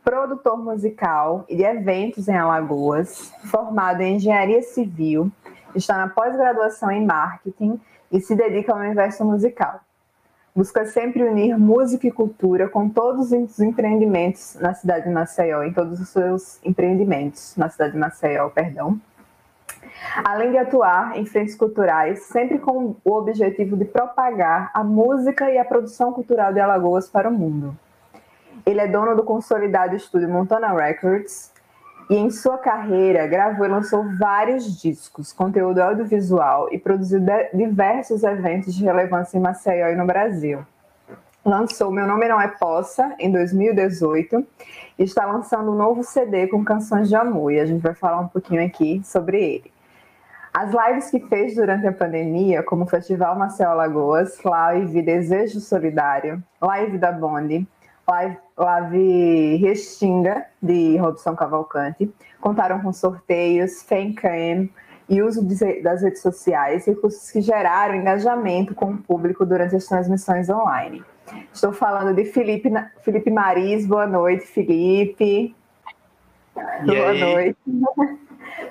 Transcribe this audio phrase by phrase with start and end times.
[0.05, 5.31] produtor musical e de eventos em Alagoas, formado em engenharia civil,
[5.73, 7.81] está na pós-graduação em marketing
[8.11, 9.81] e se dedica ao universo musical.
[10.55, 15.73] Busca sempre unir música e cultura com todos os empreendimentos na cidade de Maceió, em
[15.73, 19.01] todos os seus empreendimentos na cidade de Maceió, perdão.
[20.23, 25.57] Além de atuar em frentes culturais, sempre com o objetivo de propagar a música e
[25.57, 27.75] a produção cultural de Alagoas para o mundo.
[28.65, 31.51] Ele é dono do consolidado estúdio Montana Records
[32.09, 37.21] e em sua carreira gravou e lançou vários discos, conteúdo audiovisual e produziu
[37.53, 40.65] diversos eventos de relevância em Maceió e no Brasil.
[41.45, 44.43] Lançou Meu Nome Não É Poça em 2018
[44.97, 48.19] e está lançando um novo CD com canções de amor e a gente vai falar
[48.19, 49.71] um pouquinho aqui sobre ele.
[50.51, 56.41] As lives que fez durante a pandemia, como o Festival Maceió Lagoas, Live Desejo Solidário,
[56.59, 57.67] Live da Bonde,
[58.07, 64.69] Live, Live Restinga, de Robson Cavalcante, contaram com sorteios, fancam
[65.07, 65.47] e uso
[65.83, 71.03] das redes sociais, recursos que geraram engajamento com o público durante as transmissões online.
[71.51, 72.69] Estou falando de Felipe,
[73.01, 75.55] Felipe Maris, boa noite, Felipe.
[76.55, 77.19] E boa aí?
[77.19, 77.57] noite.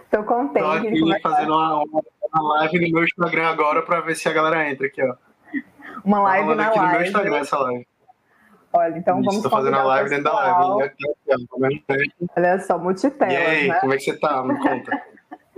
[0.04, 0.86] Estou contente.
[0.92, 4.70] Estou aqui fazendo uma, uma, live no meu Instagram agora para ver se a galera
[4.70, 5.14] entra aqui, ó.
[6.04, 6.92] Uma live tá na aqui live.
[6.92, 7.86] no meu Instagram essa live.
[8.76, 10.92] Olha, então vamos Estou fazendo a live dentro da live.
[12.36, 13.32] Olha só, multitela.
[13.32, 13.74] E aí, né?
[13.78, 14.42] como é que você tá?
[14.42, 15.02] Me conta.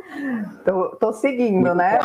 [0.66, 1.98] tô, tô seguindo, Muito né?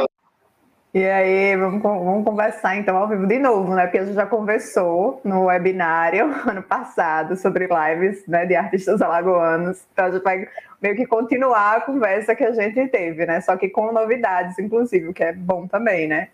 [0.94, 3.84] E aí, vamos, vamos conversar então ao vivo de novo, né?
[3.84, 9.84] Porque a gente já conversou no webinário ano passado sobre lives né, de artistas alagoanos.
[9.92, 10.48] Então a gente vai
[10.82, 13.42] meio que continuar a conversa que a gente teve, né?
[13.42, 16.30] Só que com novidades, inclusive, o que é bom também, né?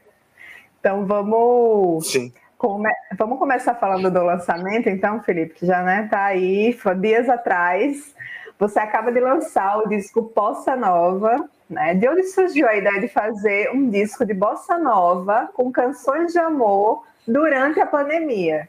[0.79, 2.11] Então vamos.
[2.11, 2.31] Sim.
[2.57, 2.89] Come...
[3.17, 8.15] Vamos começar falando do lançamento, então, Felipe, que já né, tá aí, foi dias atrás.
[8.59, 11.93] Você acaba de lançar o disco Bossa Nova, né?
[11.93, 16.39] De onde surgiu a ideia de fazer um disco de bossa nova com canções de
[16.39, 18.67] amor durante a pandemia?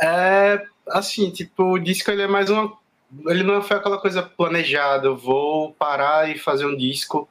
[0.00, 2.72] É, assim, tipo, o disco ele é mais uma.
[3.26, 7.28] Ele não foi aquela coisa planejada, vou parar e fazer um disco,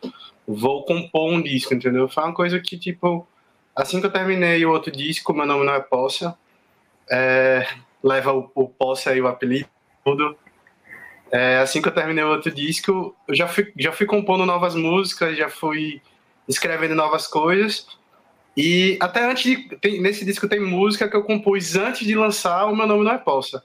[0.48, 2.10] vou compor um disco, entendeu?
[2.10, 3.28] Foi uma coisa que, tipo,
[3.78, 6.28] Assim que eu terminei o outro disco, meu nome não é Posse,
[7.12, 7.68] é,
[8.04, 9.70] leva o, o aí o apelido,
[10.04, 10.36] tudo.
[11.32, 14.74] É, assim que eu terminei o outro disco, eu já fui, já fui compondo novas
[14.74, 16.02] músicas, já fui
[16.48, 17.86] escrevendo novas coisas.
[18.56, 19.76] E até antes de.
[19.78, 23.12] Tem, nesse disco tem música que eu compus antes de lançar O Meu Nome Não
[23.12, 23.64] É Poça.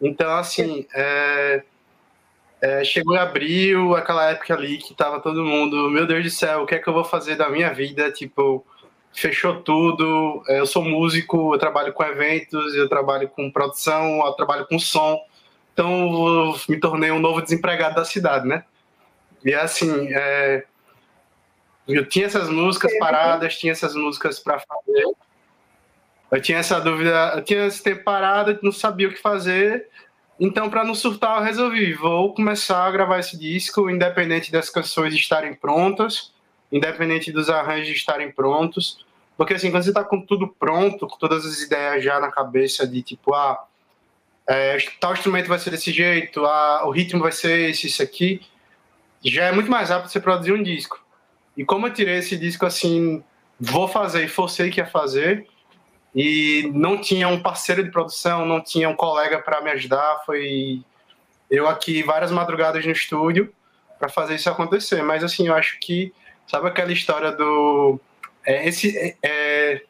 [0.00, 1.62] Então, assim, é,
[2.62, 6.62] é, chegou em abril, aquela época ali que tava todo mundo, meu Deus do céu,
[6.62, 8.10] o que é que eu vou fazer da minha vida?
[8.10, 8.64] Tipo,
[9.14, 10.42] fechou tudo.
[10.48, 14.78] É, eu sou músico, eu trabalho com eventos, eu trabalho com produção, eu trabalho com
[14.78, 15.18] som.
[15.72, 18.64] Então, eu me tornei um novo desempregado da cidade, né?
[19.44, 20.64] E assim, é,
[21.86, 25.04] eu tinha essas músicas paradas, tinha essas músicas para fazer.
[26.30, 29.88] Eu tinha essa dúvida, eu tinha esse tempo parado, não sabia o que fazer.
[30.40, 35.14] Então, para não surtar, eu resolvi, vou começar a gravar esse disco, independente das canções
[35.14, 36.33] estarem prontas
[36.74, 39.06] independente dos arranjos estarem prontos.
[39.36, 42.84] Porque assim, quando você está com tudo pronto, com todas as ideias já na cabeça
[42.84, 43.64] de tipo, ah,
[44.48, 48.42] é, tal instrumento vai ser desse jeito, ah, o ritmo vai ser esse, isso aqui,
[49.24, 51.00] já é muito mais rápido você produzir um disco.
[51.56, 53.22] E como eu tirei esse disco assim,
[53.58, 55.46] vou fazer e forcei que ia fazer,
[56.12, 60.82] e não tinha um parceiro de produção, não tinha um colega para me ajudar, foi
[61.48, 63.52] eu aqui várias madrugadas no estúdio
[63.98, 65.02] para fazer isso acontecer.
[65.02, 66.12] Mas assim, eu acho que
[66.46, 67.98] Sabe aquela história do.
[68.46, 69.82] É, esse, é, é,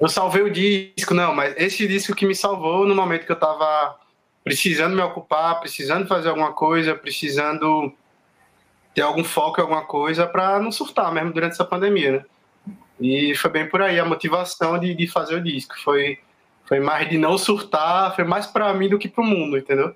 [0.00, 3.38] eu salvei o disco, não, mas esse disco que me salvou no momento que eu
[3.38, 3.98] tava
[4.44, 7.92] precisando me ocupar, precisando fazer alguma coisa, precisando
[8.94, 12.24] ter algum foco em alguma coisa para não surtar mesmo durante essa pandemia, né?
[13.00, 15.74] E foi bem por aí a motivação de, de fazer o disco.
[15.82, 16.18] Foi,
[16.66, 19.94] foi mais de não surtar, foi mais para mim do que para o mundo, entendeu?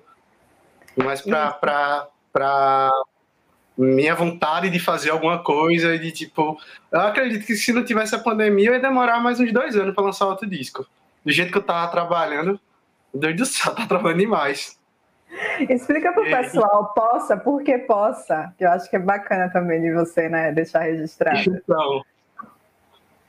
[0.95, 2.09] Mais para
[3.77, 6.59] minha vontade de fazer alguma coisa e de tipo.
[6.91, 9.93] Eu acredito que se não tivesse a pandemia, eu ia demorar mais uns dois anos
[9.93, 10.85] para lançar outro disco.
[11.23, 12.59] Do jeito que eu tava trabalhando,
[13.13, 14.77] Deus do céu, tá trabalhando demais.
[15.69, 18.53] Explica para o pessoal, possa, por que possa?
[18.57, 21.39] Que eu acho que é bacana também de você, né, deixar registrado.
[21.49, 22.01] Então,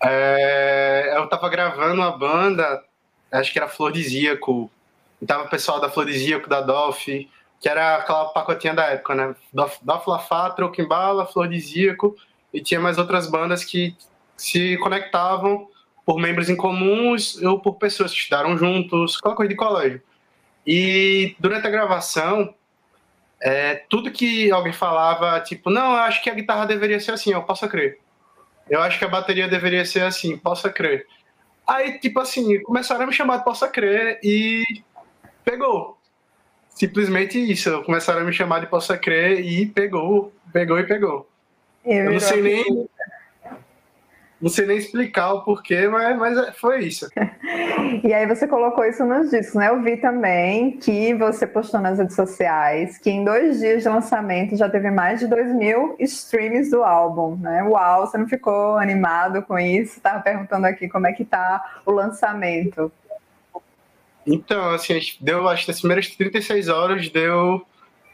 [0.00, 2.84] é, eu estava gravando uma banda,
[3.32, 4.70] acho que era Florizíaco,
[5.20, 7.08] e tava o pessoal da Florizíaco, da Dolph,
[7.60, 9.34] que era aquela pacotinha da época, né?
[9.52, 12.16] Dolph, Dolph Lafá, Troquimbala, Florizíaco,
[12.52, 13.96] e tinha mais outras bandas que
[14.36, 15.68] se conectavam
[16.06, 20.02] por membros em comuns ou por pessoas que estudaram juntos, aquela coisa de colégio.
[20.66, 22.54] E durante a gravação,
[23.42, 27.32] é, tudo que alguém falava, tipo, não, eu acho que a guitarra deveria ser assim,
[27.32, 27.98] eu posso crer.
[28.70, 31.06] Eu acho que a bateria deveria ser assim, possa crer.
[31.66, 34.64] Aí, tipo assim, começaram a me chamar de possa crer e
[35.44, 35.97] pegou.
[36.78, 37.82] Simplesmente isso.
[37.82, 41.28] Começaram a me chamar de possa crer e pegou, pegou e pegou.
[41.84, 42.88] Eu, eu não sei nem.
[44.40, 47.08] Não sei nem explicar o porquê, mas, mas é, foi isso.
[48.04, 49.68] e aí você colocou isso nos discos, né?
[49.68, 54.56] Eu vi também que você postou nas redes sociais que em dois dias de lançamento
[54.56, 57.64] já teve mais de 2 mil streams do álbum, né?
[57.64, 60.00] Uau, você não ficou animado com isso?
[60.00, 62.92] Tava perguntando aqui como é que tá o lançamento.
[64.30, 67.66] Então, assim, deu, acho que nas primeiras 36 horas deu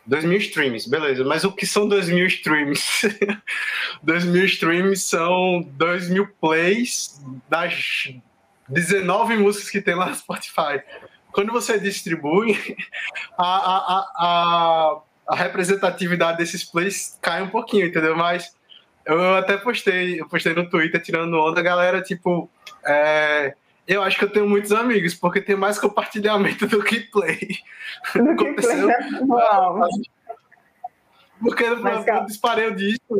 [0.06, 1.24] 2 mil streams, beleza.
[1.24, 3.02] Mas o que são 2 mil streams?
[4.02, 8.12] 2 mil streams são 2 mil plays das
[8.68, 10.80] 19 músicas que tem lá no Spotify.
[11.32, 12.56] Quando você distribui,
[13.36, 18.16] a, a, a, a representatividade desses plays cai um pouquinho, entendeu?
[18.16, 18.54] Mas
[19.04, 22.48] eu até postei, eu postei no Twitter tirando onda, galera, tipo,
[22.86, 23.54] é,
[23.86, 27.58] eu acho que eu tenho muitos amigos, porque tem mais compartilhamento do que play.
[28.14, 28.96] Do que play, né?
[31.40, 33.18] Porque eu, eu disparei o disco.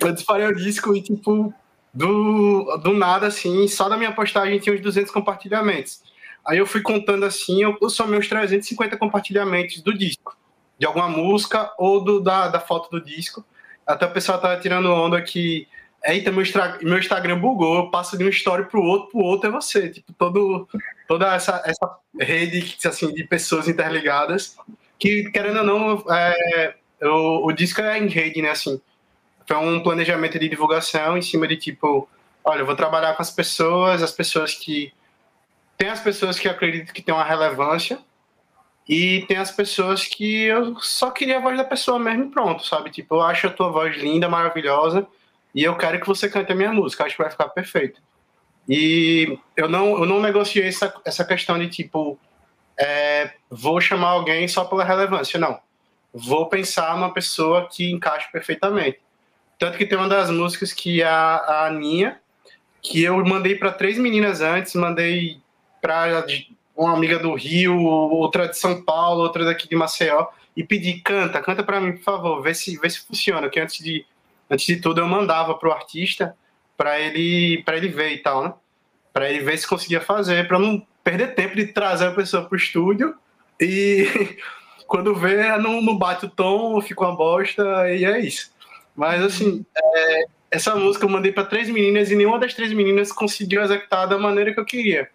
[0.00, 1.52] Eu disparei o disco e, tipo,
[1.92, 6.02] do, do nada, assim, só da minha postagem tinha uns 200 compartilhamentos.
[6.46, 10.36] Aí eu fui contando assim, eu, eu somei uns 350 compartilhamentos do disco,
[10.78, 13.44] de alguma música ou do, da, da foto do disco.
[13.86, 15.68] Até o pessoal tava tirando onda que
[16.04, 16.44] Eita, meu,
[16.82, 19.88] meu Instagram bugou, eu passo de uma história pro outro, pro outro é você.
[19.88, 20.68] Tipo, todo,
[21.08, 24.56] toda essa, essa rede assim, de pessoas interligadas,
[24.98, 28.50] que, querendo ou não, é, o, o disco é em rede, né?
[28.50, 28.80] Assim,
[29.46, 32.08] foi um planejamento de divulgação em cima de tipo,
[32.44, 34.92] olha, eu vou trabalhar com as pessoas, as pessoas que.
[35.76, 37.98] Tem as pessoas que acreditam que tem uma relevância,
[38.88, 42.90] e tem as pessoas que eu só queria a voz da pessoa mesmo pronto, sabe?
[42.90, 45.06] Tipo, eu acho a tua voz linda, maravilhosa
[45.54, 48.00] e eu quero que você cante a minha música, acho que vai ficar perfeito.
[48.68, 52.18] E eu não, eu não negociei essa, essa questão de tipo,
[52.78, 55.60] é, vou chamar alguém só pela relevância, não.
[56.12, 59.00] Vou pensar numa pessoa que encaixe perfeitamente.
[59.58, 62.20] Tanto que tem uma das músicas que é a, a Aninha,
[62.82, 65.40] que eu mandei para três meninas antes, mandei
[65.80, 66.24] para
[66.76, 70.26] uma amiga do Rio, outra de São Paulo, outra daqui de Maceió,
[70.56, 73.82] e pedi, canta, canta para mim, por favor, vê se, vê se funciona, que antes
[73.82, 74.04] de
[74.50, 76.36] antes de tudo eu mandava pro artista
[76.76, 78.54] para ele para ele ver e tal, né?
[79.12, 82.56] Para ele ver se conseguia fazer, para não perder tempo de trazer a pessoa pro
[82.56, 83.14] estúdio
[83.60, 84.06] e
[84.86, 88.52] quando vê não, não bate o tom, fica uma bosta e é isso.
[88.94, 93.12] Mas assim, é, essa música eu mandei para três meninas e nenhuma das três meninas
[93.12, 95.08] conseguiu executar da maneira que eu queria.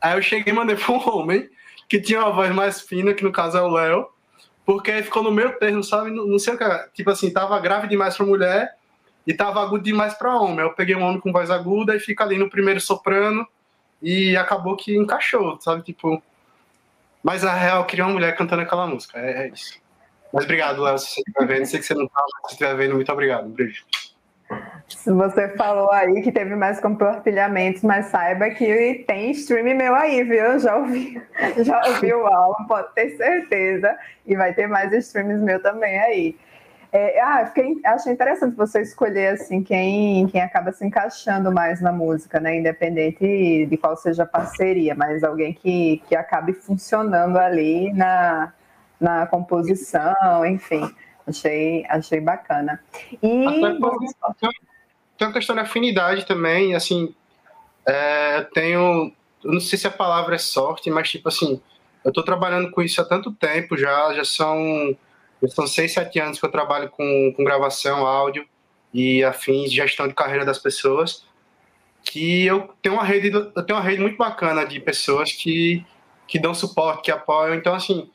[0.00, 1.48] Aí eu cheguei e mandei para um homem
[1.88, 4.08] que tinha uma voz mais fina, que no caso é o Léo,
[4.66, 6.10] porque ficou no meio termo, sabe?
[6.10, 6.64] Não, não sei o que.
[6.92, 8.74] Tipo assim, tava grave demais pra mulher
[9.24, 10.66] e tava agudo demais pra homem.
[10.66, 13.46] Eu peguei um homem com voz aguda e fica ali no primeiro soprano
[14.02, 15.82] e acabou que encaixou, sabe?
[15.82, 16.20] Tipo.
[17.22, 19.18] Mas a real, eu queria uma mulher cantando aquela música.
[19.18, 19.80] É, é isso.
[20.32, 21.66] Mas obrigado, Léo, se você estiver vendo.
[21.66, 23.46] Sei que você não tá, mas se estiver vendo, muito obrigado.
[23.46, 23.84] Um beijo.
[24.88, 30.58] Você falou aí que teve mais compartilhamentos, mas saiba que tem stream meu aí, viu?
[30.60, 31.20] Já ouvi,
[31.64, 33.96] já ouvi o álbum, pode ter certeza.
[34.24, 36.36] E vai ter mais streams meu também aí.
[36.92, 41.90] É, ah, fiquei, achei interessante você escolher assim quem, quem acaba se encaixando mais na
[41.92, 42.56] música, né?
[42.56, 48.52] Independente de qual seja a parceria, mas alguém que, que acabe funcionando ali na,
[49.00, 50.88] na composição, enfim.
[51.26, 52.80] Achei, achei bacana.
[53.20, 53.44] E
[55.16, 57.14] tem uma questão de afinidade também, assim,
[57.86, 59.12] é, eu tenho,
[59.44, 61.60] eu não sei se a palavra é sorte, mas tipo assim,
[62.04, 64.96] eu estou trabalhando com isso há tanto tempo já, já são,
[65.42, 68.46] já são seis, sete anos que eu trabalho com, com gravação, áudio
[68.92, 71.24] e afins, gestão de carreira das pessoas,
[72.02, 75.84] que eu tenho uma rede, eu tenho uma rede muito bacana de pessoas que,
[76.26, 78.10] que dão suporte, que apoiam, então assim,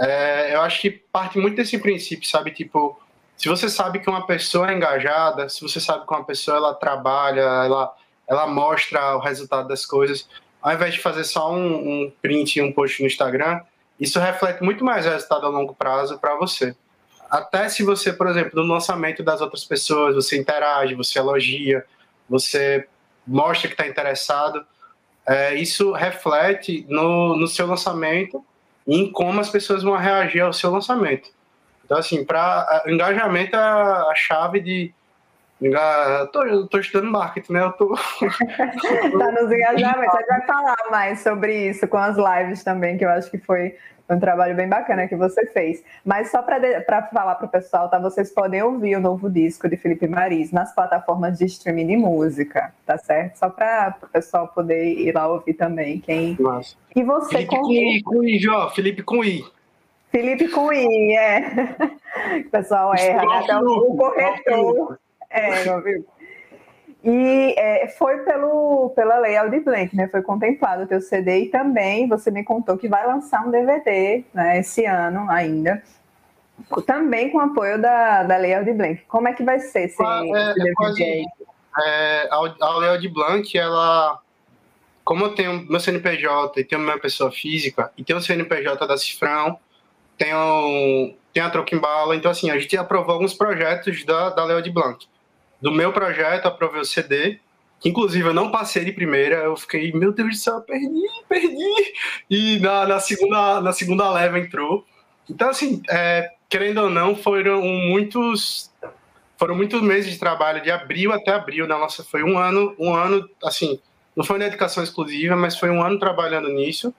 [0.00, 2.50] é, eu acho que parte muito desse princípio, sabe?
[2.50, 2.98] Tipo,
[3.36, 6.74] se você sabe que uma pessoa é engajada, se você sabe que uma pessoa ela
[6.74, 7.94] trabalha, ela,
[8.28, 10.28] ela mostra o resultado das coisas,
[10.62, 13.60] ao invés de fazer só um, um print e um post no Instagram,
[13.98, 16.74] isso reflete muito mais resultado a longo prazo para você.
[17.30, 21.84] Até se você, por exemplo, no lançamento das outras pessoas, você interage, você elogia,
[22.28, 22.86] você
[23.26, 24.64] mostra que está interessado,
[25.26, 28.44] é, isso reflete no, no seu lançamento
[28.86, 31.30] e em como as pessoas vão reagir ao seu lançamento.
[31.94, 34.92] Então, assim, para engajamento é a chave de
[35.60, 37.62] eu tô, eu tô estudando marketing, né?
[37.62, 37.94] Eu tô.
[38.26, 40.14] tá nos engajamentos.
[40.14, 43.38] A gente vai falar mais sobre isso com as lives também, que eu acho que
[43.38, 43.76] foi
[44.10, 45.84] um trabalho bem bacana que você fez.
[46.04, 48.00] Mas só para falar para o pessoal, tá?
[48.00, 52.74] Vocês podem ouvir o novo disco de Felipe Maris nas plataformas de streaming de música,
[52.84, 53.36] tá certo?
[53.36, 56.00] Só para o pessoal poder ir lá ouvir também.
[56.00, 56.36] Quem...
[56.40, 56.74] Nossa.
[56.94, 58.70] E você Felipe com I, com I, Jó.
[58.70, 59.44] Felipe com I.
[60.14, 61.40] Felipe com I, é.
[62.46, 63.38] O pessoal erra, né?
[63.38, 64.98] Até o corretor.
[65.28, 66.06] É, meu amigo.
[67.02, 70.06] E é, foi pelo, pela Lei Aldir Blanc, né?
[70.06, 74.24] Foi contemplado o teu CD e também você me contou que vai lançar um DVD
[74.32, 75.82] né, esse ano ainda,
[76.86, 79.02] também com apoio da, da Lei Aldir Blanc.
[79.08, 81.24] Como é que vai ser esse, ah, é, esse DVD?
[81.84, 84.20] É, a Lei Aldir Blanc, ela...
[85.04, 88.96] Como eu tenho meu CNPJ e tenho minha pessoa física, e tenho o CNPJ da
[88.96, 89.58] Cifrão,
[90.16, 94.72] tenho, tenho a Troquimbala, então assim, a gente aprovou alguns projetos da, da Lei Aldir
[94.72, 95.06] Blanc
[95.60, 97.40] do meu projeto, aprovei o CD,
[97.80, 101.94] que inclusive eu não passei de primeira, eu fiquei, meu Deus do céu, perdi, perdi.
[102.28, 104.84] E na, na segunda, na segunda leva entrou.
[105.28, 108.70] Então, assim, é, querendo ou não, foram muitos
[109.38, 111.74] foram muitos meses de trabalho, de abril até abril, né?
[111.76, 113.80] Nossa, foi um ano, um ano, assim,
[114.14, 116.94] não foi uma dedicação exclusiva, mas foi um ano trabalhando nisso,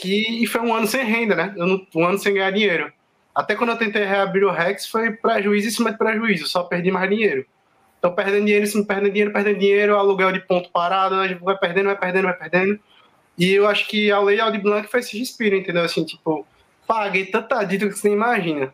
[0.00, 1.54] que e foi um ano sem renda, né?
[1.56, 2.92] Não, um ano sem ganhar dinheiro.
[3.34, 6.90] Até quando eu tentei reabrir o Rex, foi prejuízo em cima de prejuízo, só perdi
[6.90, 7.46] mais dinheiro.
[7.98, 11.86] Então, perdendo dinheiro, se perdendo dinheiro, perdendo dinheiro, aluguel de ponto parado, gente vai perdendo,
[11.86, 12.80] vai perdendo, vai perdendo.
[13.38, 15.84] E eu acho que a lei Aldi Blanc foi esse respiro, entendeu?
[15.84, 16.46] Assim, tipo,
[16.86, 18.72] paguei tanta dívida que você nem imagina.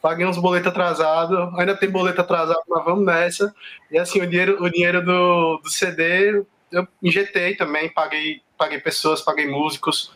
[0.00, 3.54] Paguei uns boletos atrasados, ainda tem boleto atrasado, mas vamos nessa.
[3.90, 9.20] E assim, o dinheiro, o dinheiro do, do CD eu injetei também, paguei, paguei pessoas,
[9.20, 10.12] paguei músicos,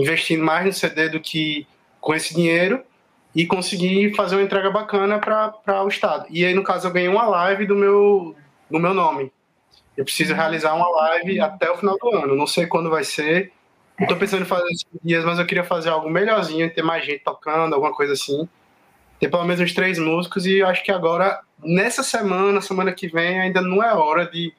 [0.00, 1.66] investindo mais no CD do que
[2.00, 2.82] com esse dinheiro
[3.34, 6.26] e consegui fazer uma entrega bacana para o Estado.
[6.30, 8.34] E aí, no caso, eu ganhei uma live do meu,
[8.70, 9.32] do meu nome.
[9.96, 12.36] Eu preciso realizar uma live até o final do ano.
[12.36, 13.52] Não sei quando vai ser.
[13.98, 17.24] Estou pensando em fazer esses dias, mas eu queria fazer algo melhorzinho, ter mais gente
[17.24, 18.48] tocando, alguma coisa assim.
[19.18, 23.40] Ter pelo menos uns três músicos e acho que agora, nessa semana, semana que vem,
[23.40, 24.52] ainda não é hora de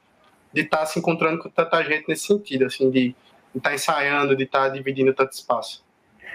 [0.53, 3.15] de estar tá se encontrando com tanta gente nesse sentido, assim, de
[3.57, 5.85] estar tá ensaiando, de estar tá dividindo tanto espaço.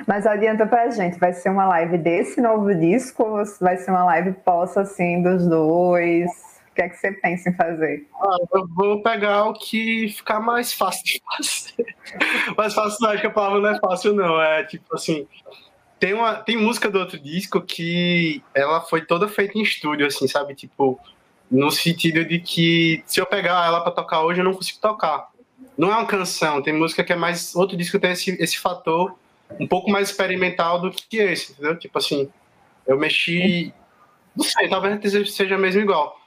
[0.06, 4.04] Mas adianta pra gente, vai ser uma live desse novo disco ou vai ser uma
[4.04, 6.30] live pós assim dos dois?
[6.70, 8.08] O que é que você pensa em fazer?
[8.14, 11.94] Ah, eu vou pegar o que ficar mais fácil de fazer.
[12.56, 14.40] mais fácil não, acho que a palavra não é fácil, não.
[14.40, 15.26] É tipo assim.
[16.00, 20.26] Tem, uma, tem música do outro disco que ela foi toda feita em estúdio, assim,
[20.26, 20.54] sabe?
[20.54, 20.98] Tipo,
[21.50, 25.28] no sentido de que se eu pegar ela para tocar hoje, eu não consigo tocar.
[25.76, 27.54] Não é uma canção, tem música que é mais.
[27.54, 29.14] Outro disco tem esse, esse fator
[29.58, 31.78] um pouco mais experimental do que esse, entendeu?
[31.78, 32.30] Tipo assim,
[32.86, 33.72] eu mexi.
[34.36, 36.18] Não sei, talvez seja mesmo igual.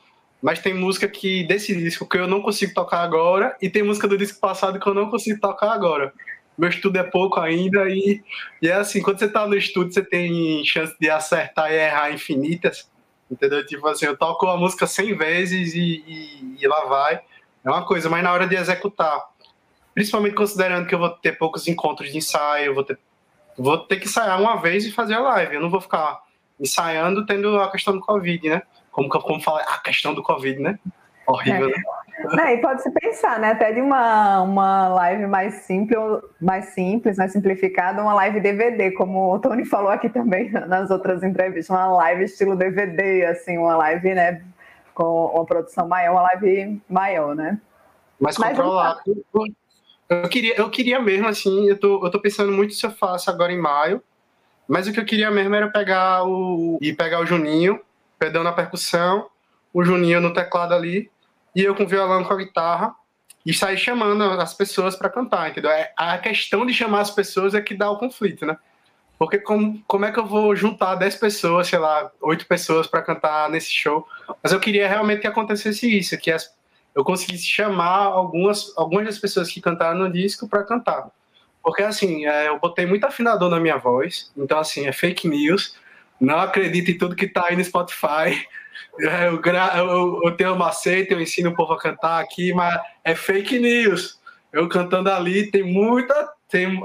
[0.42, 4.08] Mas tem música que desse disco que eu não consigo tocar agora, e tem música
[4.08, 6.14] do disco passado que eu não consigo tocar agora.
[6.58, 8.24] Meu estudo é pouco ainda, e,
[8.62, 12.12] e é assim, quando você tá no estudo, você tem chance de acertar e errar
[12.14, 12.90] infinitas,
[13.30, 13.66] entendeu?
[13.66, 17.20] Tipo assim, eu toco a música 100 vezes e, e, e lá vai.
[17.64, 19.20] É uma coisa, mas na hora de executar,
[19.96, 23.00] principalmente considerando que eu vou ter poucos encontros de ensaio, eu vou ter
[23.58, 25.56] vou ter que ensaiar uma vez e fazer a live.
[25.56, 26.22] Eu não vou ficar
[26.60, 28.62] ensaiando tendo a questão do Covid, né?
[28.92, 30.80] Como, como fala, a questão do Covid, né?
[31.28, 31.72] Horrível, é.
[31.72, 32.52] né?
[32.52, 33.52] É, e pode se pensar, né?
[33.52, 36.00] Até de uma, uma live mais simples,
[36.40, 41.24] mais simples, mais simplificada, uma live DVD, como o Tony falou aqui também nas outras
[41.24, 44.42] entrevistas, uma live estilo DVD, assim, uma live, né?
[44.94, 47.60] Com uma produção maior, uma live maior, né?
[48.20, 49.02] Mais controlada.
[50.10, 53.30] Eu queria, eu queria mesmo, assim, eu tô, eu tô pensando muito se eu faço
[53.30, 54.04] agora em maio,
[54.68, 56.78] mas o que eu queria mesmo era pegar o.
[56.82, 57.80] e pegar o Juninho,
[58.20, 59.28] pedão na percussão,
[59.74, 61.10] o Juninho no teclado ali,
[61.56, 62.94] e eu com o violão com a guitarra,
[63.46, 65.72] e sair chamando as pessoas para cantar, entendeu?
[65.72, 68.58] É, a questão de chamar as pessoas é que dá o conflito, né?
[69.18, 73.02] Porque como, como é que eu vou juntar 10 pessoas, sei lá, 8 pessoas para
[73.02, 74.06] cantar nesse show?
[74.44, 76.54] Mas eu queria realmente que acontecesse isso, que as,
[76.96, 81.10] eu consegui chamar algumas, algumas das pessoas que cantaram no disco para cantar.
[81.62, 85.76] Porque, assim, é, eu botei muito afinador na minha voz, então, assim, é fake news.
[86.22, 88.46] Não acredito em tudo que tá aí no Spotify.
[88.98, 90.58] É, eu, eu, eu tenho
[91.10, 94.20] eu ensino o povo a cantar aqui, mas é fake news.
[94.54, 96.82] Eu cantando ali, tem muita, tem,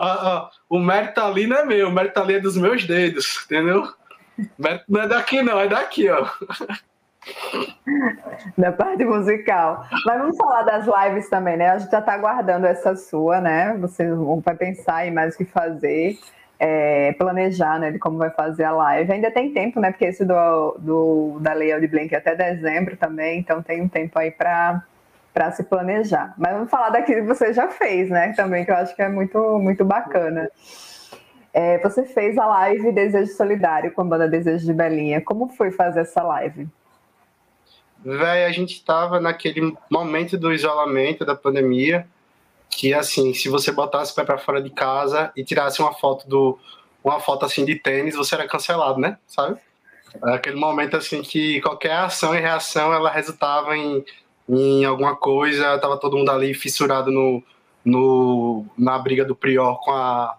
[0.69, 3.93] o mérito ali não é meu, o mérito ali é dos meus dedos, entendeu?
[4.37, 6.27] O mérito não é daqui, não, é daqui, ó.
[8.57, 9.85] Da parte musical.
[10.07, 11.71] Mas vamos falar das lives também, né?
[11.71, 13.77] A gente já tá aguardando essa sua, né?
[13.79, 14.09] Você
[14.45, 16.19] vai pensar aí mais o que fazer,
[16.59, 17.91] é, planejar, né?
[17.91, 19.13] De como vai fazer a live.
[19.13, 19.91] Ainda tem tempo, né?
[19.91, 23.89] Porque esse do, do da Lei de Blink é até dezembro também, então tem um
[23.89, 24.83] tempo aí para
[25.33, 26.35] para se planejar.
[26.37, 28.33] Mas vamos falar daquilo que você já fez, né?
[28.33, 30.51] Também que eu acho que é muito, muito bacana.
[31.55, 35.21] É, você fez a live Desejo Solidário com a banda Desejo de Belinha.
[35.21, 36.69] Como foi fazer essa live?
[38.05, 42.07] Véi, a gente estava naquele momento do isolamento, da pandemia,
[42.69, 46.29] que assim, se você botasse o pé para fora de casa e tirasse uma foto
[46.29, 46.59] do
[47.03, 49.19] uma foto assim de tênis, você era cancelado, né?
[49.27, 49.59] Sabe?
[50.23, 54.05] Aquele momento assim que qualquer ação e reação ela resultava em
[54.53, 57.43] em alguma coisa, tava todo mundo ali fissurado no,
[57.85, 60.37] no, na briga do Prior com a,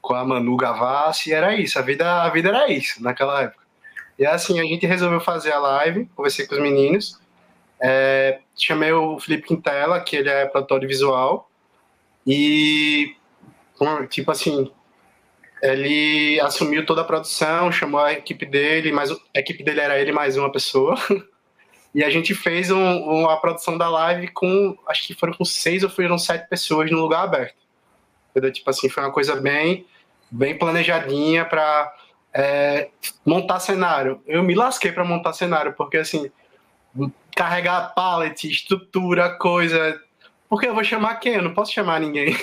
[0.00, 3.57] com a Manu Gavassi, e era isso, a vida, a vida era isso naquela época.
[4.18, 7.20] E assim, a gente resolveu fazer a live, conversei com os meninos,
[7.80, 11.48] é, chamei o Felipe Quintela, que ele é produtor visual,
[12.26, 13.14] e,
[14.10, 14.70] tipo assim,
[15.62, 20.12] ele assumiu toda a produção, chamou a equipe dele, mas a equipe dele era ele
[20.12, 20.96] mais uma pessoa,
[21.94, 25.82] E a gente fez um, uma produção da live com, acho que foram com seis
[25.82, 27.56] ou foram sete pessoas no lugar aberto.
[28.30, 28.52] Entendeu?
[28.52, 29.86] Tipo assim, foi uma coisa bem,
[30.30, 31.92] bem planejadinha para
[32.32, 32.88] é,
[33.24, 34.22] montar cenário.
[34.26, 36.30] Eu me lasquei para montar cenário, porque assim,
[37.34, 40.00] carregar pallet, estrutura, coisa.
[40.48, 41.34] Porque eu vou chamar quem?
[41.34, 42.36] Eu não posso chamar ninguém.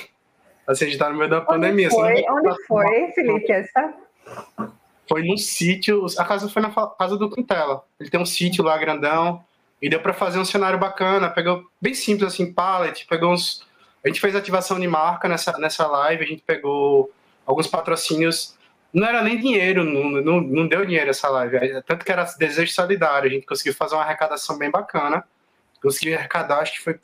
[0.67, 1.89] Assim, a gente tá no meio da pandemia.
[1.89, 3.93] Onde foi, onde foi Felipe, essa?
[5.07, 7.83] foi num sítio, a casa foi na casa do Quintela.
[7.99, 9.43] Ele tem um sítio lá grandão
[9.81, 11.29] e deu para fazer um cenário bacana.
[11.29, 13.65] Pegou bem simples assim, pallet, pegou uns.
[14.03, 17.11] A gente fez ativação de marca nessa, nessa live, a gente pegou
[17.45, 18.55] alguns patrocínios.
[18.95, 21.83] Não era nem dinheiro, não, não, não deu dinheiro essa live.
[21.83, 23.29] Tanto que era desejo solidário.
[23.29, 25.23] A gente conseguiu fazer uma arrecadação bem bacana.
[25.81, 26.97] Conseguiu arrecadar, acho que foi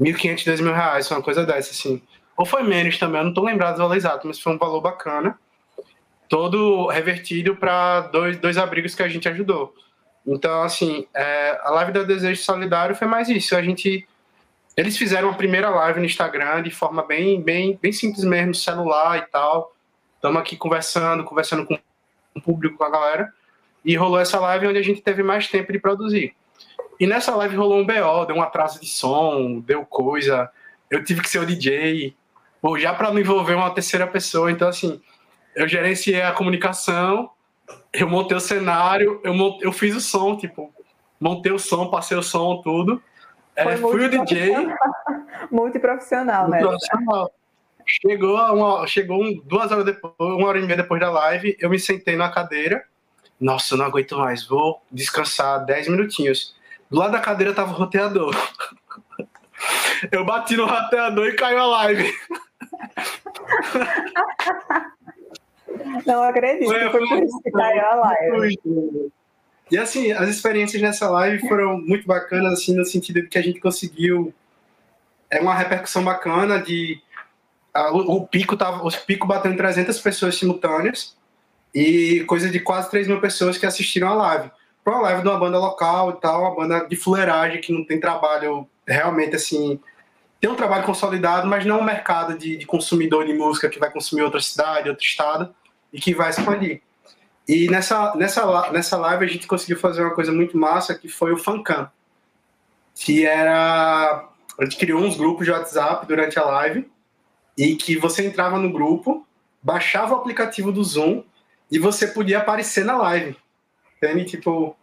[0.00, 2.02] 1.500, 2 mil reais, uma coisa dessa, assim.
[2.34, 4.80] Ou foi menos também, eu não tô lembrado do valor exato, mas foi um valor
[4.80, 5.38] bacana
[6.28, 9.74] todo revertido para dois, dois abrigos que a gente ajudou.
[10.26, 13.54] Então, assim, é, a live da Desejo Solidário foi mais isso.
[13.54, 14.08] A gente,
[14.76, 19.18] eles fizeram a primeira live no Instagram de forma bem, bem, bem simples mesmo, celular
[19.18, 19.75] e tal.
[20.16, 21.78] Estamos aqui conversando, conversando com
[22.34, 23.32] o público, com a galera.
[23.84, 26.34] E rolou essa live onde a gente teve mais tempo de produzir.
[26.98, 30.50] E nessa live rolou um BO, deu um atraso de som, deu coisa.
[30.90, 32.16] Eu tive que ser o DJ,
[32.62, 34.50] ou já para não envolver uma terceira pessoa.
[34.50, 35.00] Então, assim,
[35.54, 37.30] eu gerenciei a comunicação,
[37.92, 40.72] eu montei o cenário, eu, montei, eu fiz o som, tipo,
[41.20, 43.02] montei o som, passei o som, tudo.
[43.54, 44.52] É, fui o DJ.
[45.50, 46.60] Multiprofissional, né?
[46.60, 47.30] Multiprofissional.
[47.86, 51.70] Chegou, uma, chegou um, duas horas depois, uma hora e meia depois da live, eu
[51.70, 52.84] me sentei na cadeira.
[53.40, 56.56] Nossa, eu não aguento mais, vou descansar dez minutinhos.
[56.90, 58.34] Do lado da cadeira tava o roteador.
[60.12, 62.14] Eu bati no roteador e caiu a live.
[66.04, 68.58] Não acredito, foi, foi por isso que caiu a live.
[69.70, 73.42] E assim, as experiências nessa live foram muito bacanas, assim, no sentido de que a
[73.42, 74.34] gente conseguiu
[75.30, 77.00] é uma repercussão bacana de
[77.92, 81.16] o, pico tava, o pico batendo 300 pessoas simultâneas
[81.74, 84.50] e coisa de quase 3 mil pessoas que assistiram a live.
[84.84, 87.84] Foi uma live de uma banda local e tal, uma banda de fuleiragem que não
[87.84, 89.80] tem trabalho realmente assim,
[90.40, 93.90] tem um trabalho consolidado, mas não um mercado de, de consumidor de música que vai
[93.90, 95.54] consumir outra cidade, outro estado
[95.92, 96.82] e que vai expandir.
[97.48, 101.32] E nessa, nessa, nessa live a gente conseguiu fazer uma coisa muito massa que foi
[101.32, 101.88] o Fancam,
[102.94, 104.28] que era.
[104.58, 106.90] A gente criou uns grupos de WhatsApp durante a live
[107.56, 109.26] e que você entrava no grupo,
[109.62, 111.22] baixava o aplicativo do Zoom
[111.70, 113.36] e você podia aparecer na live.
[113.96, 114.24] Entende?
[114.24, 114.76] Tipo,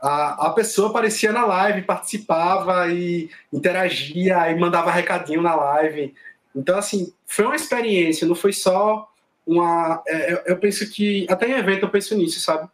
[0.00, 6.14] a, a pessoa aparecia na live, participava e interagia e mandava recadinho na live.
[6.54, 9.08] Então, assim, foi uma experiência, não foi só
[9.46, 10.02] uma.
[10.06, 11.26] É, eu penso que.
[11.28, 12.68] Até em evento eu penso nisso, sabe?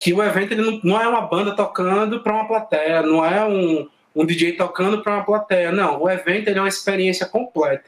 [0.00, 3.44] Que o evento ele não, não é uma banda tocando para uma plateia, não é
[3.44, 5.70] um, um DJ tocando para uma plateia.
[5.70, 7.84] Não, o evento ele é uma experiência completa.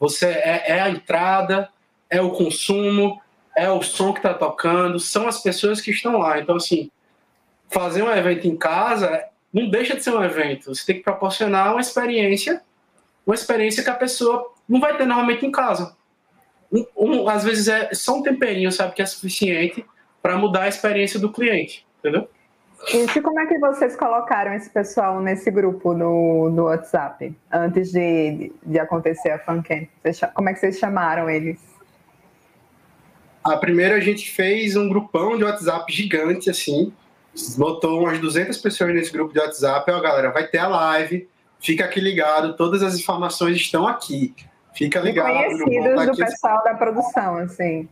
[0.00, 1.68] Você é, é a entrada,
[2.08, 3.20] é o consumo,
[3.56, 6.40] é o som que está tocando, são as pessoas que estão lá.
[6.40, 6.90] Então, assim,
[7.68, 10.74] fazer um evento em casa não deixa de ser um evento.
[10.74, 12.62] Você tem que proporcionar uma experiência,
[13.24, 15.94] uma experiência que a pessoa não vai ter normalmente em casa
[16.72, 19.84] um, um, às vezes é só um temperinho, sabe, que é suficiente
[20.22, 22.28] para mudar a experiência do cliente, entendeu?
[22.88, 28.78] E como é que vocês colocaram esse pessoal nesse grupo no, WhatsApp, antes de, de
[28.78, 29.88] acontecer a FunCamp?
[30.34, 31.60] Como é que vocês chamaram eles?
[33.44, 36.92] A primeira a gente fez um grupão de WhatsApp gigante, assim,
[37.56, 41.84] botou umas 200 pessoas nesse grupo de WhatsApp, ó, galera, vai ter a live, fica
[41.84, 44.34] aqui ligado, todas as informações estão aqui.
[44.74, 45.26] Fica ligado.
[45.26, 47.88] Conhecidos tá do pessoal da produção, assim.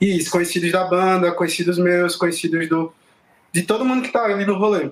[0.00, 2.92] Isso, conhecidos da banda, conhecidos meus, conhecidos do,
[3.52, 4.90] de todo mundo que tá ali no rolê.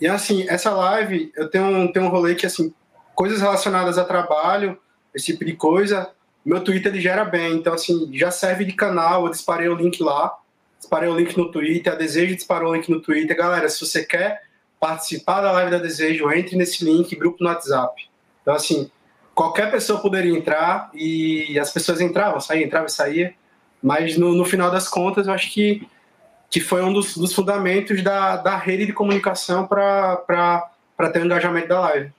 [0.00, 2.72] E assim, essa live, eu tenho um, tenho um rolê que, assim,
[3.14, 4.78] coisas relacionadas a trabalho,
[5.14, 6.10] esse tipo de coisa,
[6.44, 7.54] meu Twitter ele gera bem.
[7.54, 10.32] Então, assim, já serve de canal, eu disparei o link lá,
[10.78, 13.36] disparei o link no Twitter, a Desejo disparou o link no Twitter.
[13.36, 14.42] Galera, se você quer
[14.78, 18.08] participar da live da Desejo, entre nesse link, grupo no WhatsApp.
[18.42, 18.90] Então, assim,
[19.34, 23.32] qualquer pessoa poderia entrar e as pessoas entravam, saíam, entravam e saíam.
[23.82, 25.86] Mas no, no final das contas, eu acho que,
[26.50, 30.70] que foi um dos, dos fundamentos da, da rede de comunicação para
[31.12, 32.12] ter o engajamento da live.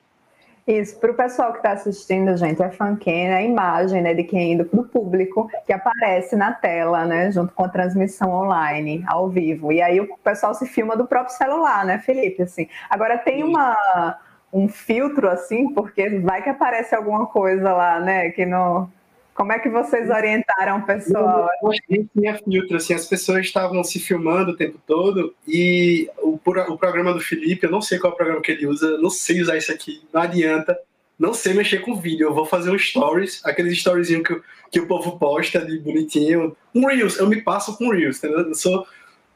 [0.67, 4.51] Isso, para o pessoal que está assistindo, gente, é fanquena, a imagem né, de quem
[4.51, 9.29] indo para o público que aparece na tela, né, junto com a transmissão online, ao
[9.29, 9.71] vivo.
[9.71, 12.43] E aí o pessoal se filma do próprio celular, né, Felipe?
[12.43, 12.67] Assim.
[12.89, 14.17] Agora tem uma,
[14.51, 18.91] um filtro assim, porque vai que aparece alguma coisa lá, né, que não
[19.37, 21.47] como é que vocês orientaram o pessoal?
[21.69, 26.39] Acho que tinha filtro, assim, as pessoas estavam se filmando o tempo todo e o,
[26.43, 29.11] o programa do Felipe, eu não sei qual é o programa que ele usa, não
[29.11, 30.75] sei usar isso aqui, não adianta,
[31.19, 34.87] não sei mexer com vídeo, eu vou fazer um stories, aqueles storyzinhos que, que o
[34.87, 38.39] povo posta de bonitinho, um Reels, eu me passo com Reels, entendeu?
[38.39, 38.87] Eu sou,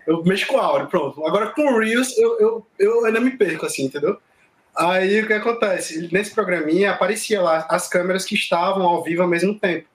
[0.07, 1.23] eu mexo com áudio, pronto.
[1.27, 4.17] Agora com Reels eu, eu, eu ainda me perco, assim, entendeu?
[4.75, 6.09] Aí o que acontece?
[6.11, 9.90] Nesse programinha aparecia lá as câmeras que estavam ao vivo ao mesmo tempo.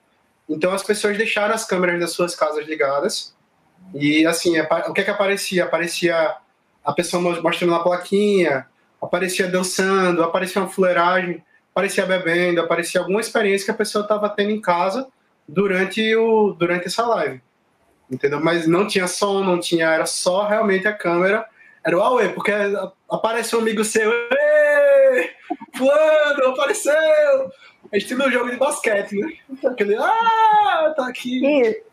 [0.49, 3.35] Então as pessoas deixaram as câmeras das suas casas ligadas
[3.93, 5.65] e assim, o que é que aparecia?
[5.65, 6.35] Aparecia
[6.83, 8.67] a pessoa mostrando a plaquinha,
[9.01, 14.51] aparecia dançando, aparecia uma fuleiragem, aparecia bebendo, aparecia alguma experiência que a pessoa estava tendo
[14.51, 15.07] em casa
[15.47, 17.41] durante, o, durante essa live.
[18.09, 18.39] Entendeu?
[18.41, 21.45] Mas não tinha som, não tinha, era só realmente a câmera.
[21.83, 22.51] Era o Aue, porque
[23.09, 24.11] apareceu um amigo seu,
[25.75, 27.51] fulano, apareceu!
[27.91, 29.33] É estilo jogo de basquete, né?
[29.65, 31.45] Aquele, ah, tá aqui.
[31.45, 31.83] E,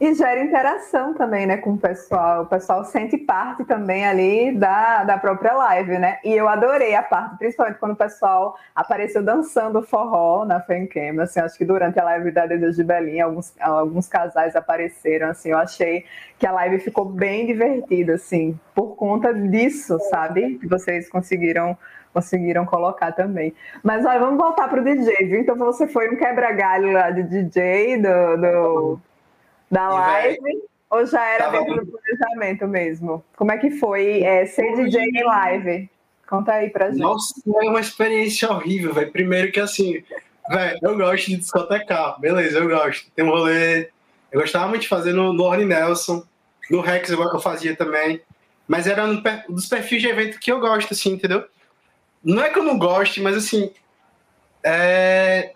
[0.00, 2.44] e gera interação também, né, com o pessoal.
[2.44, 6.18] O pessoal sente parte também ali da, da própria live, né?
[6.24, 11.20] E eu adorei a parte, principalmente quando o pessoal apareceu dançando forró na Fancam.
[11.20, 15.50] Assim, acho que durante a live da Desejo de Belém, alguns, alguns casais apareceram, assim.
[15.50, 16.06] Eu achei
[16.38, 20.58] que a live ficou bem divertida, assim, por conta disso, sabe?
[20.58, 21.76] Que vocês conseguiram
[22.12, 23.54] conseguiram colocar também.
[23.82, 25.40] Mas olha, vamos voltar para o DJ, viu?
[25.40, 29.00] Então você foi um quebra-galho lá de DJ do, do
[29.70, 33.24] da live, ou já era dentro do planejamento mesmo?
[33.36, 35.90] Como é que foi é, ser DJ em live?
[36.28, 37.00] Conta aí pra gente.
[37.00, 39.12] Nossa, é uma experiência horrível, velho.
[39.12, 40.02] Primeiro que assim,
[40.48, 43.10] velho, eu gosto de discotecar, beleza, eu gosto.
[43.14, 43.88] Tem um rolê.
[44.32, 46.22] Eu gostava muito de fazer no, no Orne Nelson,
[46.70, 48.20] no Rex eu fazia também.
[48.66, 51.44] Mas era um dos perfis de evento que eu gosto, assim, entendeu?
[52.22, 53.72] Não é que eu não goste, mas assim.
[54.62, 55.50] É...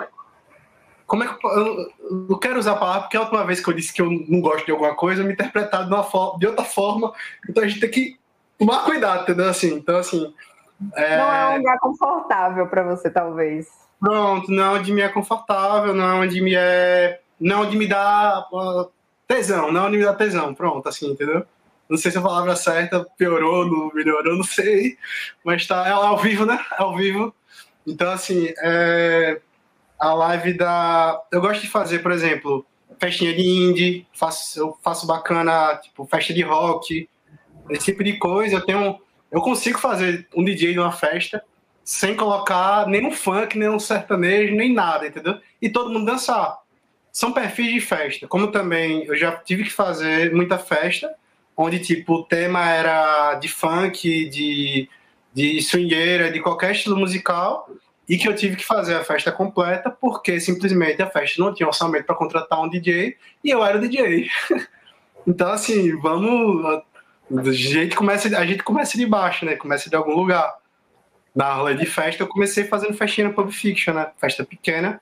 [1.06, 1.92] Como é que eu,
[2.30, 4.40] eu quero usar a palavra porque a última vez que eu disse que eu não
[4.40, 7.12] gosto de alguma coisa, eu me interpretado de, forma, de outra forma.
[7.48, 8.18] Então a gente tem que
[8.58, 9.48] tomar cuidado, entendeu?
[9.48, 10.32] Assim, então, assim.
[10.94, 11.18] É...
[11.18, 13.68] Não é um lugar confortável para você, talvez.
[14.00, 17.20] Pronto, não é onde me é confortável, não é onde me é.
[17.38, 18.90] Não é onde me dá uh,
[19.26, 21.44] tesão, não é onde me dá tesão, pronto, assim, entendeu?
[21.88, 24.96] Não sei se a palavra certa piorou, não melhorou, não sei.
[25.44, 26.58] Mas tá, é ao vivo, né?
[26.78, 27.34] É ao vivo.
[27.86, 29.40] Então, assim, é,
[29.98, 31.20] a live da.
[31.30, 32.66] Eu gosto de fazer, por exemplo,
[32.98, 37.08] festinha de indie, faço, eu faço bacana, tipo, festa de rock,
[37.70, 38.56] esse tipo de coisa.
[38.56, 38.98] Eu tenho.
[39.30, 41.42] Eu consigo fazer um DJ numa festa
[41.84, 45.38] sem colocar nenhum funk, nenhum sertanejo, nem nada, entendeu?
[45.60, 46.58] E todo mundo dançar.
[47.12, 48.26] São perfis de festa.
[48.26, 51.14] Como também eu já tive que fazer muita festa
[51.56, 54.88] onde tipo o tema era de funk, de,
[55.32, 57.68] de swingueira, de qualquer estilo musical,
[58.08, 61.66] e que eu tive que fazer a festa completa porque simplesmente a festa não tinha
[61.66, 64.28] orçamento para contratar um DJ e eu era o DJ.
[65.26, 66.82] então assim, vamos
[67.30, 69.56] a gente começa a gente começa de baixo, né?
[69.56, 70.62] Começa de algum lugar.
[71.34, 74.08] Na rola de festa eu comecei fazendo festinha Pub Fiction, né?
[74.18, 75.00] Festa pequena,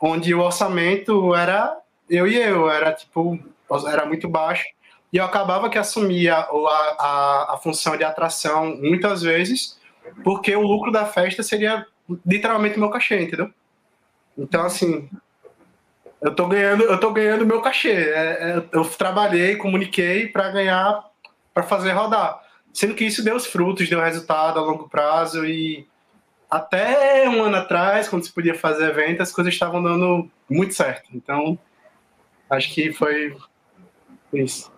[0.00, 1.76] onde o orçamento era
[2.08, 3.38] eu e eu, era tipo
[3.86, 4.64] era muito baixo
[5.14, 9.78] e eu acabava que assumia a, a, a função de atração muitas vezes,
[10.24, 11.86] porque o lucro da festa seria
[12.26, 13.48] literalmente meu cachê, entendeu?
[14.36, 15.08] Então, assim,
[16.20, 17.92] eu tô ganhando, eu tô ganhando meu cachê.
[17.92, 21.04] É, é, eu trabalhei, comuniquei para ganhar,
[21.54, 22.42] para fazer rodar.
[22.72, 25.86] Sendo que isso deu os frutos, deu resultado a longo prazo e
[26.50, 31.08] até um ano atrás, quando se podia fazer evento, as coisas estavam dando muito certo.
[31.14, 31.56] Então,
[32.50, 33.36] acho que foi
[34.36, 34.72] isso.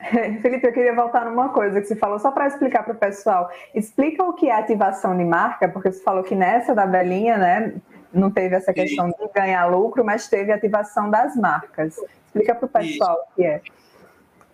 [0.42, 3.50] Felipe, eu queria voltar numa coisa que você falou, só para explicar para o pessoal.
[3.74, 7.74] Explica o que é ativação de marca, porque você falou que nessa da Belinha, né,
[8.12, 11.96] não teve essa questão de ganhar lucro, mas teve ativação das marcas.
[12.26, 13.32] Explica para o pessoal isso.
[13.32, 13.60] o que é.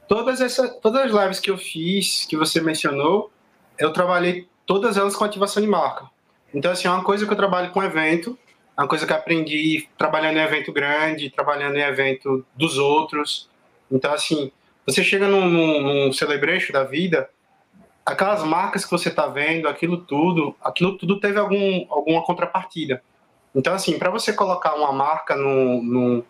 [0.09, 3.31] Todas, essa, todas as lives que eu fiz, que você mencionou,
[3.79, 6.07] eu trabalhei todas elas com ativação de marca.
[6.55, 8.39] Então, assim, é uma coisa que eu trabalho com evento,
[8.77, 13.49] é uma coisa que eu aprendi trabalhando em evento grande, trabalhando em evento dos outros.
[13.91, 14.51] Então, assim,
[14.87, 17.29] você chega num, num, celebration da vida,
[18.05, 23.03] aquelas marcas que você está vendo, aquilo tudo, aquilo tudo teve algum, alguma contrapartida.
[23.55, 26.25] Então, assim, para você colocar uma marca num, num,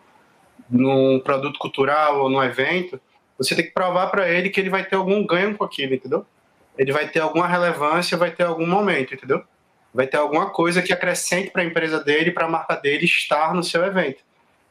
[0.69, 2.99] num produto cultural ou num evento,
[3.37, 6.25] você tem que provar para ele que ele vai ter algum ganho com aquilo, entendeu?
[6.77, 9.43] Ele vai ter alguma relevância, vai ter algum momento, entendeu?
[9.93, 13.53] Vai ter alguma coisa que acrescente para a empresa dele, para a marca dele estar
[13.53, 14.23] no seu evento.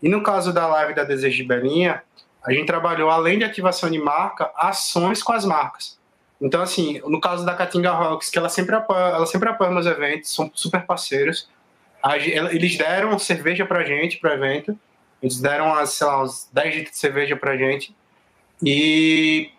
[0.02, 2.02] E no caso da live da Desejo de Belinha,
[2.46, 5.98] a gente trabalhou, além de ativação de marca, ações com as marcas.
[6.40, 9.86] Então, assim, no caso da Catinga Rocks, que ela sempre apoia, ela sempre apoia meus
[9.86, 11.48] eventos, são super parceiros.
[12.52, 14.78] Eles deram cerveja pra gente, pro evento.
[15.20, 17.96] Eles deram, sei lá, uns 10 litros de cerveja pra gente.
[18.62, 19.50] E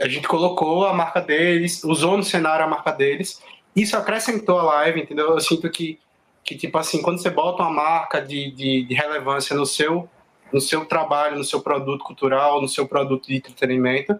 [0.00, 3.40] a gente colocou a marca deles, usou no cenário a marca deles.
[3.76, 5.30] Isso acrescentou a live, entendeu?
[5.30, 6.00] Eu sinto que,
[6.42, 10.08] que tipo assim, quando você bota uma marca de, de, de relevância no seu
[10.54, 14.16] no seu trabalho, no seu produto cultural, no seu produto de entretenimento.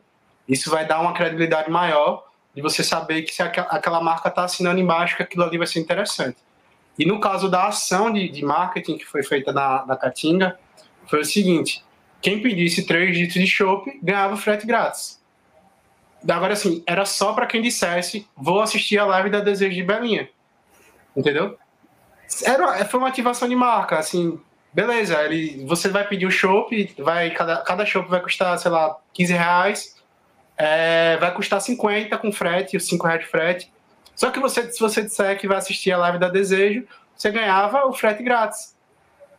[0.49, 4.81] Isso vai dar uma credibilidade maior de você saber que se aquela marca está assinando
[4.81, 6.37] embaixo, que aquilo ali vai ser interessante.
[6.99, 10.59] E no caso da ação de, de marketing que foi feita na, na Caatinga,
[11.07, 11.85] foi o seguinte:
[12.21, 15.23] quem pedisse 3 litros de chopp ganhava frete grátis.
[16.29, 20.29] Agora, assim, era só para quem dissesse: vou assistir a live da Desejo de Belinha.
[21.17, 21.57] Entendeu?
[22.43, 24.41] Era, foi uma ativação de marca, assim,
[24.75, 29.33] beleza, ele, você vai pedir o chopp, vai, cada, cada vai custar, sei lá, 15
[29.33, 29.97] reais,
[30.57, 33.73] é, vai custar 50 com frete, os 5 reais de frete.
[34.17, 36.85] Só que você, se você disser que vai assistir a live da Desejo,
[37.17, 38.77] você ganhava o frete grátis.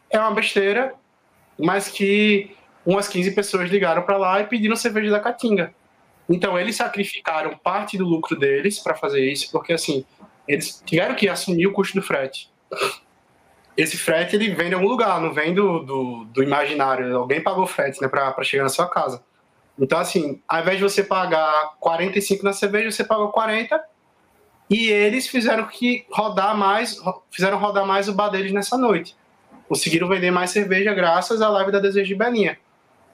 [0.09, 0.93] É uma besteira,
[1.59, 5.73] mas que umas 15 pessoas ligaram para lá e pediram cerveja da Caatinga.
[6.29, 10.05] Então eles sacrificaram parte do lucro deles para fazer isso, porque assim,
[10.47, 12.49] eles tiveram que assumir o custo do frete
[13.77, 17.17] esse frete ele vem de algum lugar, não vem do, do, do imaginário.
[17.17, 19.23] Alguém pagou frete né, para chegar na sua casa.
[19.77, 23.83] Então, assim, ao invés de você pagar 45 na cerveja, você pagou 40
[24.69, 29.15] e eles fizeram que rodar mais, fizeram rodar mais o bar deles nessa noite.
[29.67, 32.57] Conseguiram vender mais cerveja graças à live da Desejo de Belinha.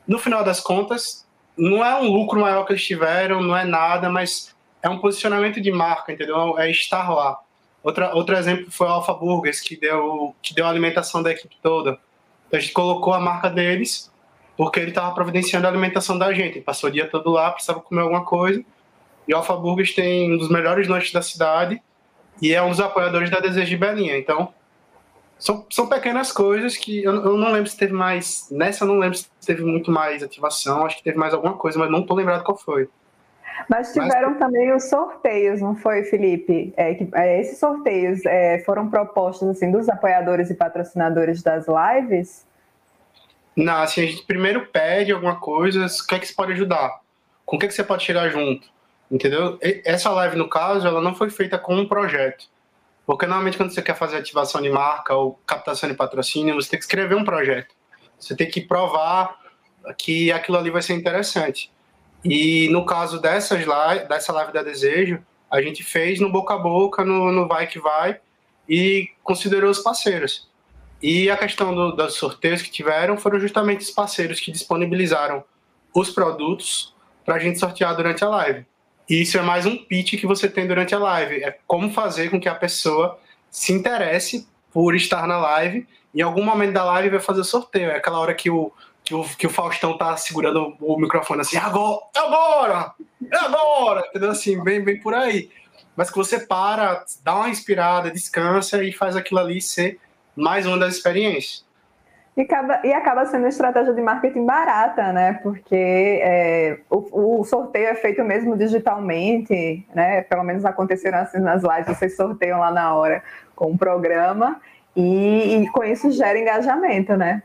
[0.07, 4.09] No final das contas, não é um lucro maior que eles tiveram, não é nada,
[4.09, 6.57] mas é um posicionamento de marca, entendeu?
[6.59, 7.39] É estar lá.
[7.83, 11.55] Outra, outro exemplo foi o Alpha Burgers, que deu, que deu a alimentação da equipe
[11.61, 11.97] toda.
[12.47, 14.11] Então, a gente colocou a marca deles,
[14.55, 16.57] porque ele estava providenciando a alimentação da gente.
[16.57, 18.63] Ele passou o dia todo lá, precisava comer alguma coisa.
[19.27, 21.81] E o Alpha Burgers tem um dos melhores lanches da cidade
[22.41, 24.17] e é um dos apoiadores da Desejo de Belinha.
[24.17, 24.53] Então,
[25.39, 28.47] são, são pequenas coisas que eu, eu, não lembro se teve mais.
[28.51, 30.85] Nessa eu não lembro se teve muito mais ativação.
[30.85, 32.87] Acho que teve mais alguma coisa, mas não estou lembrado qual foi.
[33.69, 34.39] Mas tiveram Mas...
[34.39, 36.73] também os sorteios, não foi, Felipe?
[36.75, 42.45] É, que, é, esses sorteios é, foram propostos assim dos apoiadores e patrocinadores das lives?
[43.55, 46.99] Não, assim, a gente primeiro pede alguma coisa, o que é que você pode ajudar?
[47.45, 48.69] Com o que, é que você pode chegar junto?
[49.09, 49.57] Entendeu?
[49.61, 52.45] Essa live, no caso, ela não foi feita com um projeto.
[53.05, 56.79] Porque normalmente quando você quer fazer ativação de marca ou captação de patrocínio, você tem
[56.79, 57.75] que escrever um projeto.
[58.17, 59.37] Você tem que provar
[59.97, 61.71] que aquilo ali vai ser interessante.
[62.23, 66.57] E no caso dessas live, dessa live da Desejo, a gente fez no boca a
[66.57, 68.19] boca, no, no vai que vai,
[68.69, 70.49] e considerou os parceiros.
[71.01, 75.43] E a questão do, dos sorteios que tiveram foram justamente os parceiros que disponibilizaram
[75.93, 76.93] os produtos
[77.25, 78.65] para a gente sortear durante a live.
[79.09, 81.43] E isso é mais um pitch que você tem durante a live.
[81.43, 85.87] É como fazer com que a pessoa se interesse por estar na live.
[86.15, 87.89] Em algum momento da live vai fazer sorteio.
[87.89, 88.71] É aquela hora que o,
[89.03, 92.93] que o, que o Faustão tá segurando o microfone assim, agora, agora,
[93.31, 94.31] agora, entendeu?
[94.31, 95.49] Assim, bem, bem por aí.
[95.95, 99.99] Mas que você para, dá uma inspirada, descansa e faz aquilo ali ser
[100.35, 101.65] mais uma das experiências.
[102.35, 105.33] E acaba, e acaba sendo estratégia de marketing barata, né?
[105.43, 105.75] Porque
[106.23, 110.21] é, o, o, sorteio é feito mesmo digitalmente, né?
[110.21, 113.21] Pelo menos aconteceram assim nas lives, vocês sorteiam lá na hora
[113.53, 114.61] com o programa
[114.95, 117.43] e, e com isso gera engajamento, né?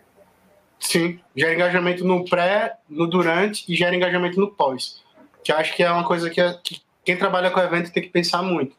[0.79, 5.03] Sim, gera engajamento no pré, no durante e gera engajamento no pós.
[5.43, 8.09] Que acho que é uma coisa que, é, que quem trabalha com evento tem que
[8.09, 8.77] pensar muito.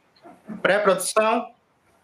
[0.62, 1.48] Pré-produção,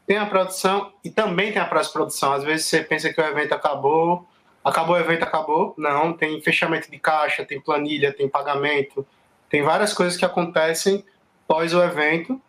[0.06, 2.34] tem a produção e também tem a pós-produção.
[2.34, 4.28] Às vezes você pensa que o evento acabou,
[4.64, 5.74] acabou o evento, acabou.
[5.78, 9.06] Não, tem fechamento de caixa, tem planilha, tem pagamento,
[9.50, 11.04] tem várias coisas que acontecem
[11.48, 12.42] pós o evento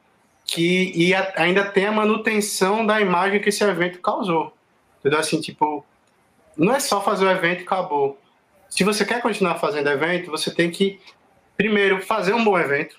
[0.44, 4.54] que e a, ainda tem a manutenção da imagem que esse evento causou.
[5.00, 5.18] Entendeu?
[5.18, 5.84] Assim, tipo,
[6.56, 8.18] não é só fazer o evento e acabou.
[8.68, 11.00] Se você quer continuar fazendo evento, você tem que,
[11.56, 12.96] primeiro, fazer um bom evento.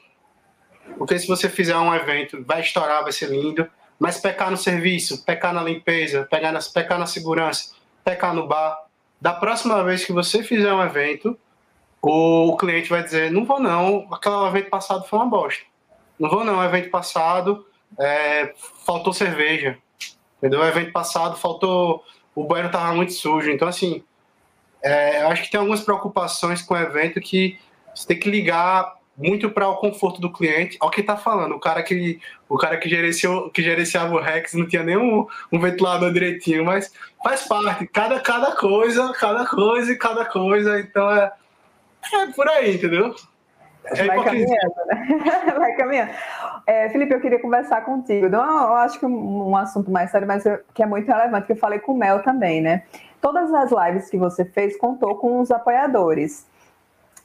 [0.98, 3.68] Porque se você fizer um evento, vai estourar, vai ser lindo.
[4.00, 8.86] Mas pecar no serviço, pecar na limpeza, pecar na, pecar na segurança, pecar no bar.
[9.20, 11.38] Da próxima vez que você fizer um evento,
[12.02, 15.64] o cliente vai dizer: não vou não, aquele evento passado foi uma bosta.
[16.20, 17.66] Não vou não, o evento passado
[18.00, 18.54] é,
[18.86, 19.78] faltou cerveja.
[20.38, 20.60] Entendeu?
[20.60, 22.04] O evento passado faltou.
[22.36, 23.50] O banheiro estava muito sujo.
[23.50, 24.04] Então, assim,
[24.84, 27.58] é, eu acho que tem algumas preocupações com o evento que
[27.94, 30.78] você tem que ligar muito para o conforto do cliente.
[30.82, 32.20] Olha o que está falando, o cara que
[32.50, 36.66] o cara que gerenciou, que gerenciava o Rex não tinha nem um, um, ventilador direitinho,
[36.66, 36.92] mas
[37.24, 41.32] faz parte, cada cada coisa, cada coisa e cada coisa, então é,
[42.14, 43.16] é por aí, entendeu?
[43.88, 45.08] É Vai caminhando, né?
[45.58, 46.12] Vai caminhando.
[46.66, 48.30] É, Felipe, eu queria conversar contigo.
[48.30, 50.44] Não, eu acho que um, um assunto mais sério, mas
[50.74, 52.84] que é muito relevante, que eu falei com o Mel também, né?
[53.22, 56.48] Todas as lives que você fez contou com os apoiadores.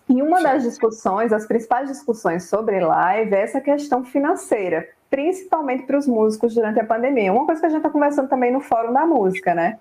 [0.08, 5.96] E uma das discussões, as principais discussões sobre live é essa questão financeira, principalmente para
[5.96, 7.32] os músicos durante a pandemia.
[7.32, 9.78] Uma coisa que a gente está conversando também no Fórum da Música, né?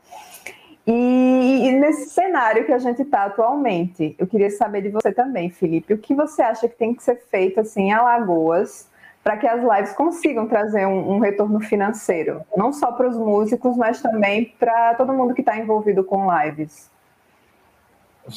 [0.92, 5.94] E, nesse cenário que a gente está atualmente, eu queria saber de você também, Felipe,
[5.94, 8.90] o que você acha que tem que ser feito assim em Alagoas
[9.24, 13.78] para que as lives consigam trazer um, um retorno financeiro, não só para os músicos,
[13.78, 16.90] mas também para todo mundo que está envolvido com lives?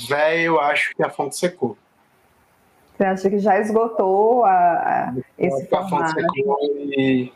[0.06, 1.78] Velho, eu acho que a fonte secou.
[2.94, 6.14] Você acha que já esgotou a, a esse a formato?
[6.14, 7.32] Fonte secou e,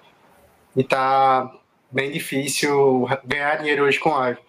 [0.77, 1.51] está
[1.91, 4.41] bem difícil ganhar dinheiro hoje com live.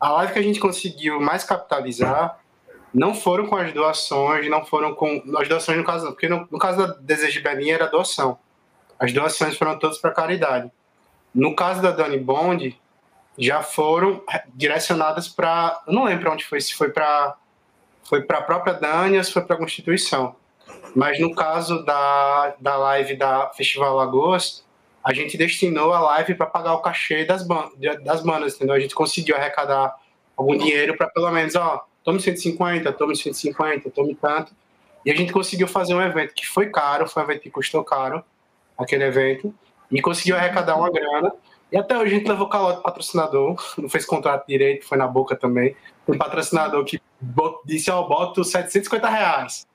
[0.00, 2.40] A live que a gente conseguiu mais capitalizar
[2.92, 5.22] não foram com as doações, não foram com.
[5.38, 8.38] As doações, no caso, porque no, no caso da Desejo de Belinha era doação.
[8.98, 10.70] As doações foram todas para caridade.
[11.34, 12.78] No caso da Dani Bond,
[13.38, 14.22] já foram
[14.54, 15.80] direcionadas para.
[15.86, 17.36] Não lembro para onde foi, se foi para
[18.02, 20.34] foi para a própria Dani ou se foi para a Constituição.
[20.94, 24.64] Mas no caso da, da live da Festival Lagoas,
[25.02, 27.70] a gente destinou a live para pagar o cachê das, ban
[28.04, 28.74] das bandas, entendeu?
[28.74, 29.94] A gente conseguiu arrecadar
[30.36, 34.52] algum dinheiro para pelo menos, ó, tome 150, tome 150, tome tanto.
[35.04, 37.82] E a gente conseguiu fazer um evento que foi caro, foi um evento que custou
[37.82, 38.22] caro,
[38.76, 39.54] aquele evento,
[39.90, 41.32] e conseguiu arrecadar uma grana.
[41.72, 45.36] E até hoje a gente levou calote patrocinador, não fez contrato direito, foi na boca
[45.36, 45.74] também.
[46.06, 47.00] Um patrocinador que
[47.64, 49.66] disse, ó, oh, boto 750 reais.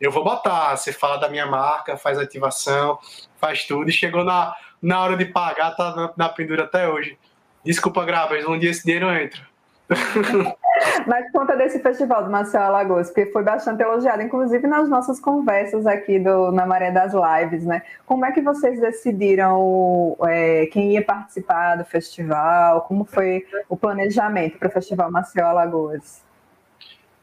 [0.00, 2.98] Eu vou botar, você fala da minha marca, faz ativação,
[3.36, 7.18] faz tudo, e chegou na, na hora de pagar, tá na, na pendura até hoje.
[7.64, 9.40] Desculpa, Gravas, um dia esse dinheiro entra.
[11.06, 15.86] Mas conta desse festival do Marcelo Alagoas, porque foi bastante elogiado, inclusive nas nossas conversas
[15.86, 17.82] aqui do, na Maré das Lives, né?
[18.04, 22.82] Como é que vocês decidiram é, quem ia participar do festival?
[22.82, 26.22] Como foi o planejamento para o Festival Marcelo Alagoas?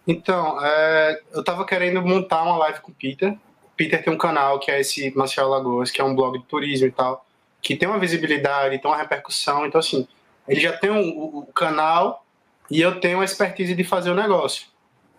[0.08, 3.34] Então, é, eu estava querendo montar uma live com o Peter.
[3.34, 6.45] O Peter tem um canal que é esse Marcelo Alagoas, que é um blog de
[6.45, 7.24] turismo e tal,
[7.62, 9.65] que tem uma visibilidade, tem uma repercussão.
[9.65, 10.08] Então, assim,
[10.47, 12.26] ele já tem o um, um canal
[12.69, 14.67] e eu tenho a expertise de fazer o negócio.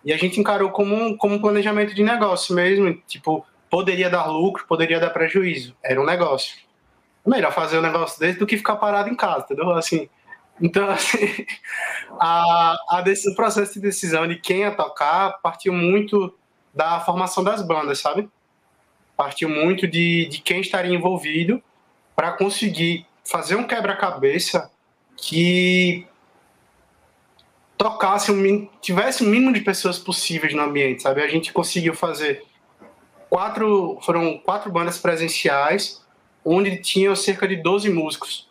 [0.03, 4.25] E a gente encarou como um, como um planejamento de negócio mesmo, tipo, poderia dar
[4.25, 6.57] lucro, poderia dar prejuízo, era um negócio.
[7.25, 9.71] Melhor fazer um negócio desse do que ficar parado em casa, entendeu?
[9.71, 10.09] Assim,
[10.61, 11.45] então, assim,
[12.19, 16.37] a, a o processo de decisão de quem ia tocar partiu muito
[16.73, 18.29] da formação das bandas, sabe?
[19.15, 21.63] Partiu muito de, de quem estaria envolvido
[22.15, 24.69] para conseguir fazer um quebra-cabeça
[25.15, 26.05] que
[27.77, 31.21] tocasse um tivesse o mínimo de pessoas possíveis no ambiente, sabe?
[31.21, 32.43] A gente conseguiu fazer
[33.29, 36.01] quatro, foram quatro bandas presenciais,
[36.45, 38.49] onde tinham cerca de 12 músicos.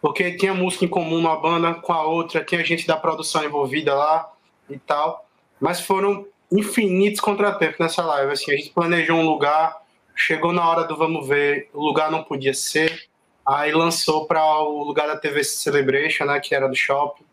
[0.00, 3.94] Porque tinha música em comum uma banda com a outra, tinha gente da produção envolvida
[3.94, 4.30] lá
[4.68, 5.26] e tal.
[5.60, 8.32] Mas foram infinitos contratempos nessa live.
[8.32, 9.76] Assim, a gente planejou um lugar,
[10.16, 13.04] chegou na hora do vamos ver, o lugar não podia ser.
[13.46, 17.24] Aí lançou para o lugar da TV Celebration, né, que era do shopping.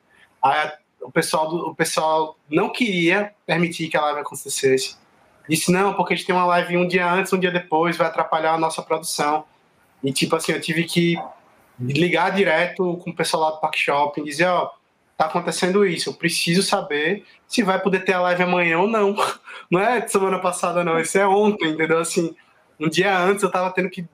[0.44, 0.72] Aí
[1.02, 4.98] o pessoal, do, o pessoal não queria permitir que a live acontecesse.
[5.50, 8.08] Disse, não, porque a gente tem uma live um dia antes, um dia depois, vai
[8.08, 9.46] atrapalhar a nossa produção.
[10.04, 11.18] E, tipo assim, eu tive que
[11.80, 14.72] ligar direto com o pessoal lá do Park Shopping e dizer, ó,
[15.18, 19.16] tá acontecendo isso, eu preciso saber se vai poder ter a live amanhã ou não.
[19.70, 21.98] Não é semana passada, não, isso é ontem, entendeu?
[21.98, 22.36] Assim,
[22.84, 24.06] um dia antes eu estava tendo que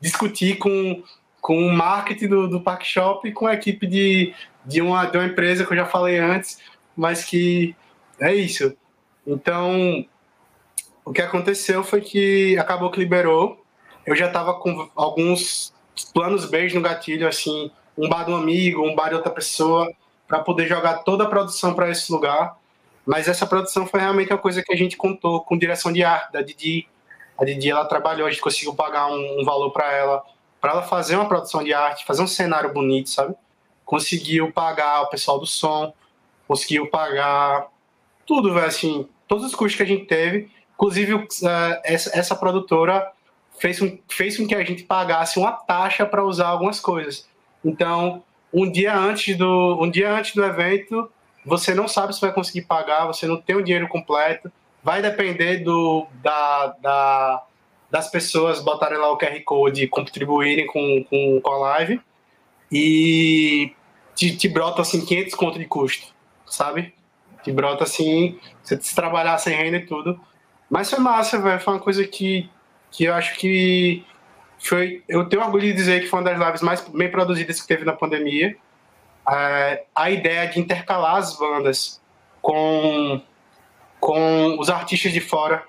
[0.00, 1.02] discutir com,
[1.40, 4.34] com o marketing do, do Park Shop e com a equipe de,
[4.64, 6.58] de, uma, de uma empresa que eu já falei antes,
[6.96, 7.74] mas que
[8.20, 8.76] é isso.
[9.26, 10.06] Então,
[11.04, 13.64] o que aconteceu foi que acabou que liberou.
[14.06, 15.74] Eu já estava com alguns
[16.12, 19.90] planos B no gatilho, assim, um bar de um amigo, um bar de outra pessoa,
[20.28, 22.56] para poder jogar toda a produção para esse lugar.
[23.06, 26.32] Mas essa produção foi realmente uma coisa que a gente contou com direção de arte
[26.32, 26.88] da Didi.
[27.38, 30.22] A Didi ela trabalhou, a gente conseguiu pagar um, um valor para ela,
[30.60, 33.34] para ela fazer uma produção de arte, fazer um cenário bonito, sabe?
[33.84, 35.92] Conseguiu pagar o pessoal do som,
[36.46, 37.68] conseguiu pagar
[38.26, 40.50] tudo, velho, assim, todos os custos que a gente teve.
[40.74, 41.28] Inclusive, uh,
[41.82, 43.12] essa, essa produtora
[43.58, 47.28] fez, um, fez com que a gente pagasse uma taxa para usar algumas coisas.
[47.64, 48.22] Então,
[48.52, 51.10] um dia antes do um dia antes do evento,
[51.44, 54.50] você não sabe se vai conseguir pagar, você não tem o dinheiro completo.
[54.84, 57.42] Vai depender do, da, da,
[57.90, 62.00] das pessoas botarem lá o QR Code e contribuírem com, com, com a live.
[62.70, 63.72] E
[64.14, 66.08] te, te brota assim 500 conto de custo,
[66.46, 66.94] sabe?
[67.42, 70.20] Te brota assim, você se trabalhar sem renda e tudo.
[70.68, 71.60] Mas foi massa, velho.
[71.60, 72.48] Foi uma coisa que,
[72.90, 74.04] que eu acho que
[74.58, 77.66] foi, eu tenho orgulho de dizer que foi uma das lives mais bem produzidas que
[77.66, 78.56] teve na pandemia.
[79.30, 82.00] É, a ideia de intercalar as bandas
[82.40, 83.22] com,
[84.04, 85.64] com os artistas de fora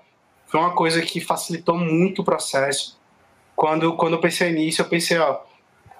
[0.45, 2.99] foi uma coisa que facilitou muito o processo.
[3.55, 5.39] Quando, quando eu pensei nisso, eu pensei, ó,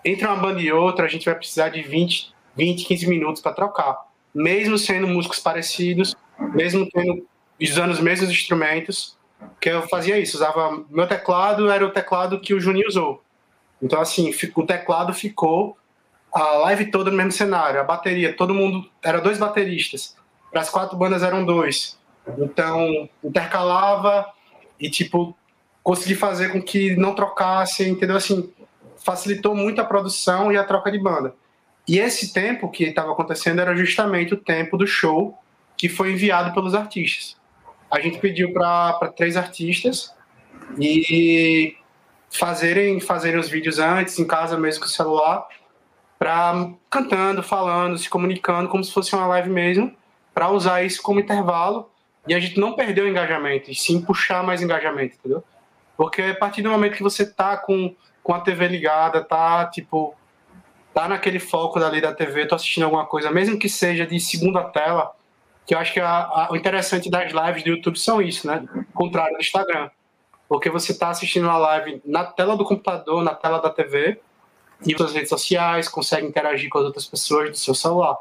[0.04, 3.54] entre uma banda e outra, a gente vai precisar de 20, 20 15 minutos para
[3.54, 4.08] trocar.
[4.34, 7.26] Mesmo sendo músicos parecidos, mesmo tendo,
[7.58, 9.18] usando os mesmos instrumentos,
[9.62, 13.24] que eu fazia isso, usava meu teclado era o teclado que o Juninho usou.
[13.82, 15.78] Então assim, o teclado ficou
[16.34, 20.18] a live toda no mesmo cenário, a bateria, todo mundo era dois bateristas.
[20.52, 21.98] Para as quatro bandas eram dois.
[22.38, 24.26] Então, intercalava
[24.80, 25.36] e tipo
[25.84, 28.52] consegui fazer com que não trocasse, entendeu assim,
[28.98, 31.36] facilitou muito a produção e a troca de banda.
[31.88, 35.38] E esse tempo que estava acontecendo era justamente o tempo do show
[35.78, 37.38] que foi enviado pelos artistas
[37.96, 40.14] a gente pediu para três artistas
[40.78, 41.78] e
[42.30, 45.48] fazerem, fazerem os vídeos antes, em casa mesmo com o celular,
[46.18, 49.96] para cantando, falando, se comunicando, como se fosse uma live mesmo,
[50.34, 51.90] para usar isso como intervalo
[52.28, 55.44] e a gente não perder o engajamento, e sim puxar mais engajamento, entendeu?
[55.96, 60.16] Porque a partir do momento que você tá com, com a TV ligada, tá tipo,
[60.94, 64.64] tá naquele foco dali da TV, tô assistindo alguma coisa, mesmo que seja de segunda
[64.64, 65.12] tela,
[65.66, 68.64] que eu acho que a, a, o interessante das lives do YouTube são isso, né?
[68.94, 69.90] Contrário do Instagram.
[70.48, 74.20] Porque você está assistindo uma live na tela do computador, na tela da TV,
[74.86, 78.18] e suas redes sociais, consegue interagir com as outras pessoas do seu celular.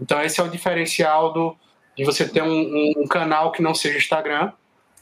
[0.00, 1.56] Então esse é o diferencial do,
[1.98, 4.52] de você ter um, um, canal que não seja Instagram,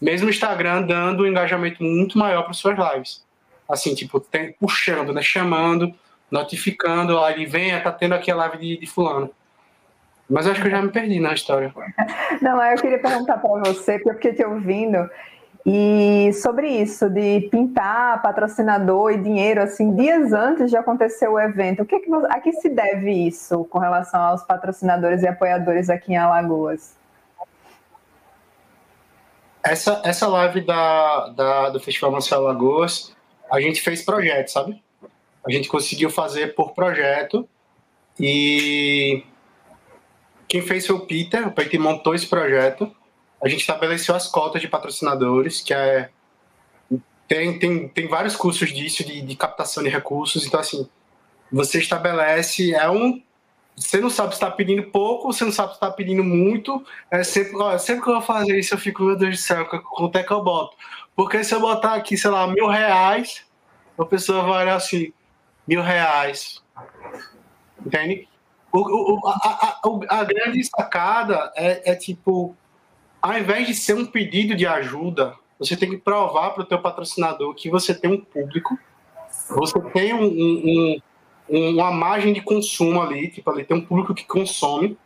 [0.00, 3.22] mesmo o Instagram dando um engajamento muito maior para suas lives.
[3.68, 5.20] Assim, tipo, tem, puxando, né?
[5.20, 5.94] Chamando,
[6.30, 9.30] notificando, ó, ele vem, tá tendo aqui a live de, de fulano.
[10.28, 11.70] Mas acho que eu já me perdi na história.
[12.40, 15.10] Não, eu queria perguntar para você, porque eu fiquei te ouvindo,
[15.68, 21.82] e sobre isso, de pintar patrocinador e dinheiro, assim, dias antes de acontecer o evento,
[21.82, 25.90] o que, é que a que se deve isso com relação aos patrocinadores e apoiadores
[25.90, 26.94] aqui em Alagoas?
[29.60, 33.12] Essa, essa live da, da, do Festival Nacional Alagoas,
[33.50, 34.80] a gente fez projeto, sabe?
[35.44, 37.48] A gente conseguiu fazer por projeto
[38.20, 39.24] e
[40.46, 42.94] quem fez foi o Peter, o Peter montou esse projeto.
[43.42, 46.10] A gente estabeleceu as cotas de patrocinadores, que é.
[47.28, 50.46] Tem, tem, tem vários cursos disso, de, de captação de recursos.
[50.46, 50.88] Então, assim,
[51.50, 52.74] você estabelece.
[52.74, 53.22] É um.
[53.76, 56.84] Você não sabe se está pedindo pouco, você não sabe se está pedindo muito.
[57.10, 59.66] É sempre, ó, sempre que eu vou fazer isso, eu fico, meu Deus do céu,
[59.66, 60.74] quanto é que eu boto?
[61.14, 63.44] Porque se eu botar aqui, sei lá, mil reais,
[63.98, 65.12] a pessoa vai olhar assim,
[65.66, 66.62] mil reais.
[67.84, 68.28] Entende?
[68.72, 69.78] O, o, a,
[70.10, 72.54] a, a, grande sacada é, é, tipo,
[73.20, 76.80] ao invés de ser um pedido de ajuda, você tem que provar para o teu
[76.80, 78.78] patrocinador que você tem um público,
[79.48, 81.00] você tem um, um,
[81.48, 84.96] um, uma margem de consumo ali, tipo, ali tem um público que consome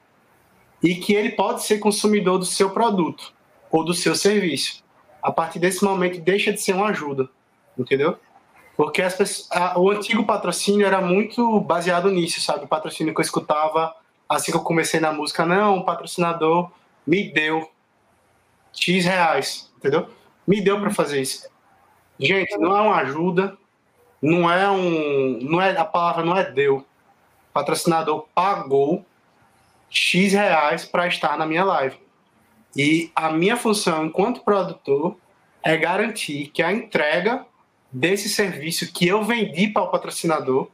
[0.82, 3.32] e que ele pode ser consumidor do seu produto
[3.70, 4.82] ou do seu serviço.
[5.22, 7.28] A partir desse momento, deixa de ser uma ajuda,
[7.78, 8.16] entendeu?
[8.76, 12.64] Porque pessoas, a, o antigo patrocínio era muito baseado nisso, sabe?
[12.64, 13.94] O patrocínio que eu escutava
[14.26, 16.70] assim que eu comecei na música, não, um patrocinador
[17.04, 17.68] me deu
[18.72, 20.08] X reais, entendeu?
[20.46, 21.48] Me deu para fazer isso.
[22.18, 23.56] Gente, não é uma ajuda,
[24.20, 25.38] não é um.
[25.42, 26.78] Não é, a palavra não é deu.
[26.78, 29.04] O patrocinador pagou
[29.88, 31.96] X reais para estar na minha live.
[32.76, 35.16] E a minha função enquanto produtor
[35.62, 37.44] é garantir que a entrega
[37.90, 40.68] desse serviço que eu vendi para o patrocinador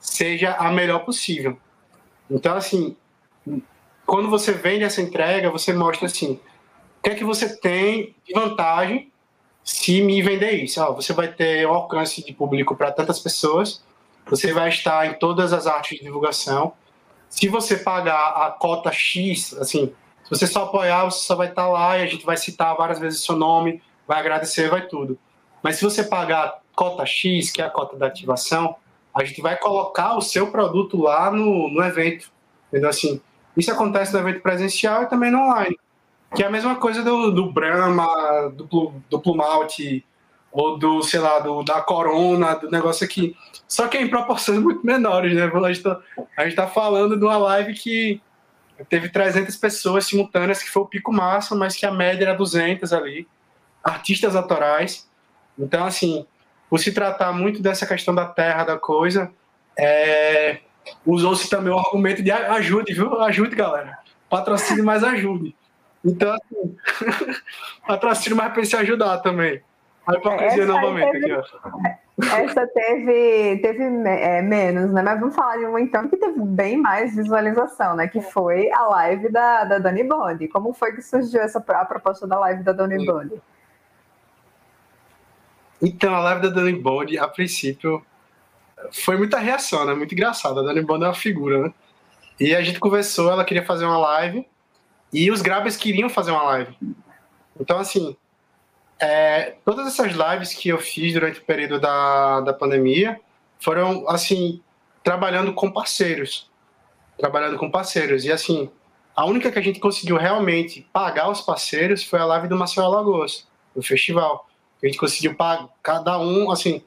[0.00, 1.58] seja a melhor possível.
[2.30, 2.96] Então, assim,
[4.06, 6.40] quando você vende essa entrega, você mostra assim,
[7.04, 9.12] que é que você tem de vantagem
[9.62, 10.82] se me vender isso?
[10.82, 13.84] Ó, você vai ter um alcance de público para tantas pessoas,
[14.26, 16.72] você vai estar em todas as artes de divulgação.
[17.28, 19.92] Se você pagar a cota X, assim,
[20.22, 22.98] se você só apoiar, você só vai estar lá e a gente vai citar várias
[22.98, 25.18] vezes seu nome, vai agradecer, vai tudo.
[25.62, 28.76] Mas se você pagar a cota X, que é a cota da ativação,
[29.14, 32.30] a gente vai colocar o seu produto lá no, no evento.
[32.68, 32.88] Entendeu?
[32.88, 33.20] Assim,
[33.54, 35.78] isso acontece no evento presencial e também no online.
[36.34, 39.78] Que é a mesma coisa do, do Brahma, do, do Plumalt,
[40.50, 43.36] ou do, sei lá, do, da Corona, do negócio aqui.
[43.66, 45.44] Só que é em proporções muito menores, né?
[45.44, 46.00] A gente tá,
[46.36, 48.20] a gente tá falando de uma live que
[48.88, 52.92] teve 300 pessoas simultâneas, que foi o pico máximo, mas que a média era 200
[52.92, 53.26] ali.
[53.82, 55.08] Artistas autorais.
[55.58, 56.26] Então, assim,
[56.70, 59.32] por se tratar muito dessa questão da terra, da coisa,
[59.76, 60.60] é,
[61.04, 63.20] usou-se também o argumento de ajude, viu?
[63.22, 63.98] Ajude, galera.
[64.30, 65.54] Patrocínio mais ajude.
[66.04, 66.76] Então, assim,
[67.86, 69.62] patrocínio mais para se ajudar também.
[70.06, 72.24] A hipocrisia novamente teve, aqui, ó.
[72.36, 75.02] Essa teve, teve é, menos, né?
[75.02, 78.06] Mas vamos falar de uma então que teve bem mais visualização, né?
[78.06, 80.46] Que foi a live da, da Dani Bond.
[80.48, 83.40] Como foi que surgiu essa, a proposta da live da Dani Bond?
[85.80, 88.04] Então, a live da Dani Bond, a princípio,
[88.92, 89.94] foi muita reação, né?
[89.94, 90.60] Muito engraçada.
[90.60, 91.74] A Dani Bond é uma figura, né?
[92.38, 94.46] E a gente conversou, ela queria fazer uma live
[95.14, 96.76] e os Grabers queriam fazer uma live.
[97.58, 98.16] Então, assim,
[98.98, 103.20] é, todas essas lives que eu fiz durante o período da, da pandemia
[103.60, 104.60] foram, assim,
[105.04, 106.50] trabalhando com parceiros.
[107.16, 108.24] Trabalhando com parceiros.
[108.24, 108.68] E, assim,
[109.14, 112.84] a única que a gente conseguiu realmente pagar os parceiros foi a live do Maceió
[112.84, 114.48] Alagoas, do festival.
[114.82, 116.82] A gente conseguiu pagar cada um, assim,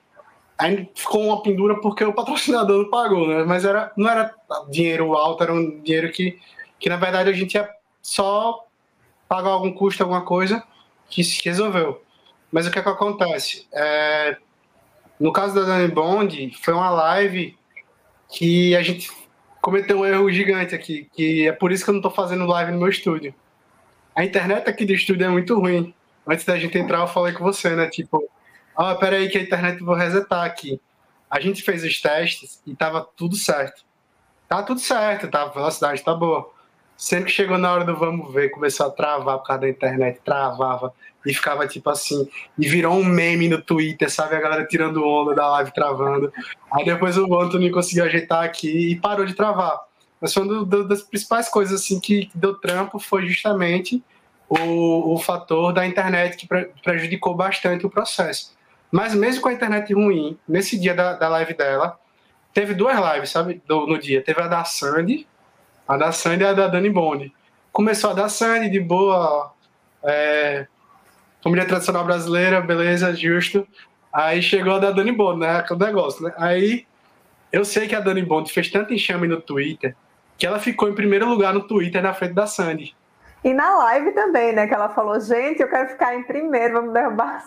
[0.57, 3.45] ainda ficou uma pendura porque o patrocinador não pagou, né?
[3.45, 4.35] Mas era, não era
[4.69, 6.37] dinheiro alto, era um dinheiro que,
[6.77, 7.76] que na verdade a gente ia
[8.07, 8.65] só
[9.27, 10.63] pagar algum custo, alguma coisa
[11.09, 12.01] que se resolveu.
[12.49, 13.67] Mas o que é que acontece?
[13.73, 14.37] É,
[15.19, 17.57] no caso da Dani Bond, foi uma live
[18.29, 19.11] que a gente
[19.61, 22.71] cometeu um erro gigante aqui, que é por isso que eu não estou fazendo live
[22.71, 23.35] no meu estúdio.
[24.15, 25.93] A internet aqui do estúdio é muito ruim
[26.25, 27.87] antes da gente entrar, eu falei com você, né?
[27.87, 28.25] Tipo,
[28.75, 30.79] ó, oh, peraí que a internet vou resetar aqui.
[31.29, 33.85] A gente fez os testes e tava tudo certo.
[34.47, 35.43] Tá tudo certo, tá?
[35.43, 36.56] A velocidade tá boa.
[36.97, 40.19] Sempre que chegou na hora do vamos ver, começou a travar por causa da internet,
[40.25, 40.91] travava
[41.23, 42.27] e ficava tipo assim,
[42.57, 44.35] e virou um meme no Twitter, sabe?
[44.35, 46.33] A galera tirando onda da live travando.
[46.71, 49.79] Aí depois o Anthony conseguiu ajeitar aqui e parou de travar.
[50.19, 54.03] Mas foi uma das principais coisas assim que deu trampo foi justamente
[54.49, 56.47] o, o fator da internet que
[56.81, 58.55] prejudicou bastante o processo.
[58.91, 61.99] Mas mesmo com a internet ruim, nesse dia da, da live dela,
[62.53, 64.23] teve duas lives, sabe, do, no dia.
[64.23, 65.27] Teve a da Sandy,
[65.87, 67.33] a da Sandy e a da Dani Bond.
[67.71, 69.53] Começou a da Sandy, de boa,
[70.03, 70.67] é,
[71.43, 73.67] família tradicional brasileira, beleza, justo.
[74.11, 76.33] Aí chegou a da Dani Bond, né, aquele negócio, né.
[76.37, 76.85] Aí
[77.51, 79.95] eu sei que a Dani Bond fez tanto enxame no Twitter
[80.37, 82.95] que ela ficou em primeiro lugar no Twitter na frente da Sandy.
[83.43, 84.67] E na live também, né?
[84.67, 87.43] Que ela falou, gente, eu quero ficar em primeiro, vamos derrubar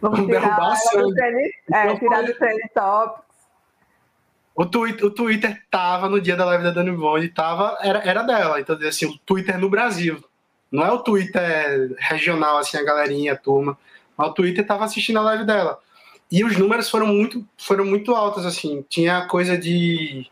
[0.00, 3.29] Vamos tirar derrubar do trend, é, tirar do trend topics.
[4.60, 8.22] O Twitter, o Twitter tava no dia da live da Dani Bond, tava, era, era
[8.22, 8.60] dela.
[8.60, 10.22] Então, assim, o Twitter no Brasil.
[10.70, 13.78] Não é o Twitter regional, assim, a galerinha, a turma.
[14.16, 15.78] Mas o Twitter tava assistindo a live dela.
[16.30, 18.84] E os números foram muito, foram muito altos, assim.
[18.88, 20.30] Tinha coisa de.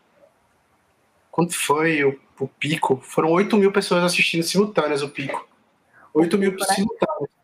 [1.31, 2.03] Quanto foi?
[2.03, 5.47] O o pico, foram 8 mil pessoas assistindo simultâneas o pico.
[6.13, 7.38] 8 mil simultâneas.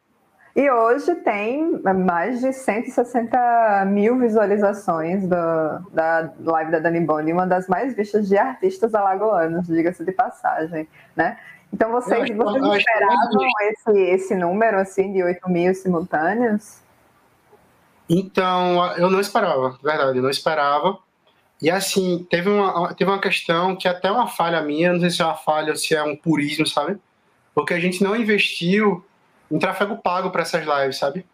[0.56, 5.36] E hoje tem mais de 160 mil visualizações do,
[5.92, 10.88] da live da Dani Boni, uma das mais vistas de artistas alagoanos, diga-se de passagem,
[11.14, 11.38] né?
[11.74, 16.80] Então vocês, vocês esperavam esse, esse número assim de 8 mil simultâneos?
[18.08, 20.98] Então, eu não esperava, verdade, eu não esperava.
[21.62, 25.10] E assim, teve uma, teve uma questão que é até uma falha minha, não sei
[25.10, 26.98] se é uma falha ou se é um purismo, sabe?
[27.54, 29.04] Porque a gente não investiu
[29.52, 31.26] em tráfego pago para essas lives, sabe?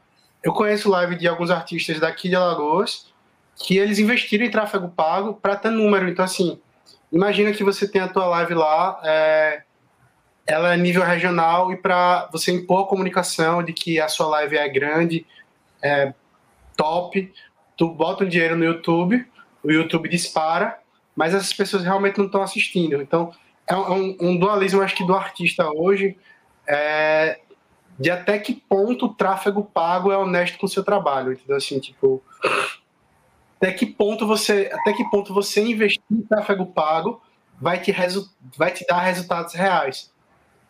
[0.44, 3.12] Eu conheço live de alguns artistas daqui de Alagoas
[3.56, 6.10] que eles investiram em tráfego pago para ter número.
[6.10, 6.60] Então, assim,
[7.12, 9.62] imagina que você tem a tua live lá, é,
[10.48, 14.58] ela é nível regional e para você impor a comunicação de que a sua live
[14.58, 15.26] é grande,
[15.82, 16.14] é
[16.76, 17.32] top,
[17.78, 19.26] tu bota um dinheiro no YouTube
[19.64, 20.80] o YouTube dispara,
[21.16, 23.02] mas essas pessoas realmente não estão assistindo.
[23.02, 23.32] Então,
[23.68, 26.18] é um, um, dualismo, acho que, do artista hoje,
[26.68, 27.40] é,
[28.02, 31.56] de até que ponto o tráfego pago é honesto com o seu trabalho, entendeu?
[31.56, 32.22] Assim, tipo,
[33.58, 37.22] até que ponto você, até que ponto você investir em tráfego pago
[37.60, 37.96] vai te,
[38.58, 40.12] vai te dar resultados reais.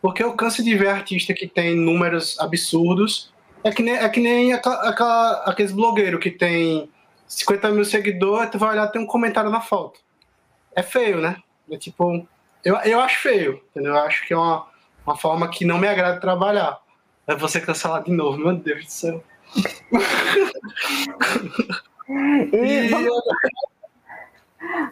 [0.02, 3.32] Porque eu canso de ver artista que tem números absurdos.
[3.64, 6.90] É que nem, é que nem aquela, aquela, aqueles blogueiros que tem
[7.26, 10.00] 50 mil seguidores, tu vai olhar tem um comentário na foto.
[10.76, 11.36] É feio, né?
[11.70, 12.26] É tipo,
[12.62, 13.94] eu, eu acho feio, entendeu?
[13.94, 14.66] Eu acho que é uma,
[15.06, 16.82] uma forma que não me agrada trabalhar.
[17.26, 19.24] É você cancelar de novo, meu Deus do céu.
[22.52, 23.22] E vamos,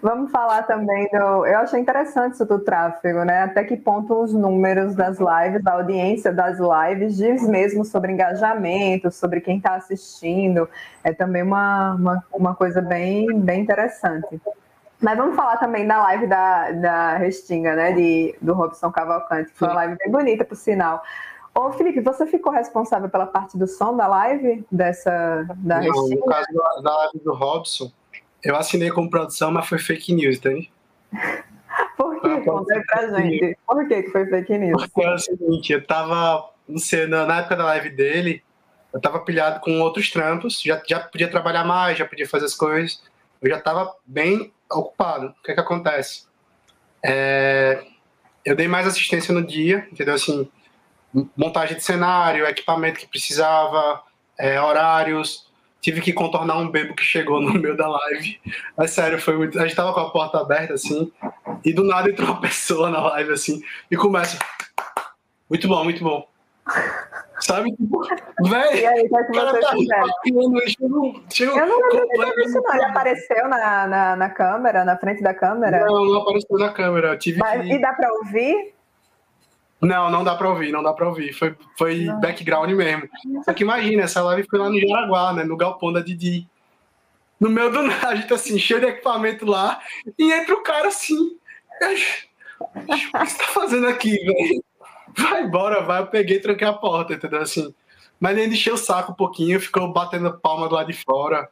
[0.01, 1.47] vamos, falar também do.
[1.47, 3.43] Eu achei interessante isso do tráfego, né?
[3.43, 9.11] Até que ponto os números das lives, da audiência das lives, diz mesmo sobre engajamento,
[9.11, 10.68] sobre quem está assistindo.
[11.05, 14.41] É também uma, uma, uma coisa bem, bem interessante.
[15.01, 17.93] Mas vamos falar também da live da, da Restinga, né?
[17.93, 21.03] De, do Robson Cavalcante, que foi uma live bem bonita, por sinal.
[21.55, 26.25] Ô, Felipe, você ficou responsável pela parte do som da live dessa da Não, no
[26.25, 26.47] caso
[26.83, 27.91] da live do Robson,
[28.43, 30.73] eu assinei como produção, mas foi fake news, entende?
[31.97, 32.41] Por que?
[32.43, 33.59] Conta aí pra gente.
[33.67, 34.87] Por que, que foi fake news?
[34.87, 38.43] Porque é o seguinte, eu tava, não sei, na época da live dele,
[38.93, 42.55] eu tava pilhado com outros trampos, já, já podia trabalhar mais, já podia fazer as
[42.55, 43.03] coisas,
[43.43, 45.29] eu já tava bem ocupado.
[45.29, 46.25] O que que acontece?
[47.05, 47.83] É,
[48.45, 50.15] eu dei mais assistência no dia, entendeu?
[50.15, 50.51] Assim,
[51.37, 54.03] montagem de cenário, equipamento que precisava,
[54.39, 55.49] é, horários.
[55.81, 58.39] Tive que contornar um bebo que chegou no meio da live.
[58.79, 59.59] É sério, foi muito.
[59.59, 61.11] A gente tava com a porta aberta assim,
[61.65, 64.39] e do nada entrou uma pessoa na live assim, e começa.
[65.49, 66.29] Muito bom, muito bom.
[67.41, 67.75] Sabe?
[67.75, 68.03] Tipo,
[68.49, 68.77] velho.
[68.77, 70.07] E aí, o que é que você tá fizeram?
[70.27, 72.75] Eu não lembro disso, não.
[72.75, 75.87] Ele apareceu na, na, na câmera, na frente da câmera?
[75.87, 77.17] Não, não apareceu na câmera.
[77.17, 77.73] tive Mas, que...
[77.73, 78.75] E dá pra ouvir?
[79.81, 81.33] Não, não dá pra ouvir, não dá pra ouvir.
[81.33, 83.09] Foi, foi background mesmo.
[83.45, 85.45] Só que imagina, essa live foi lá no Jaraguá, né?
[85.45, 86.47] No galpão da Didi.
[87.39, 89.81] No meio do nada, a gente assim, cheio de equipamento lá,
[90.18, 91.39] e entra o cara assim.
[92.61, 94.62] O que você tá fazendo aqui, velho?
[95.16, 96.03] Vai embora, vai.
[96.03, 97.41] Eu peguei e tranquei a porta, entendeu?
[97.41, 97.74] Assim.
[98.20, 101.49] Mas ele encheu o saco um pouquinho, ficou batendo palma do lado de fora,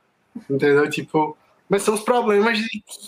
[0.51, 0.89] entendeu?
[0.91, 1.35] Tipo,
[1.67, 2.59] mas são os problemas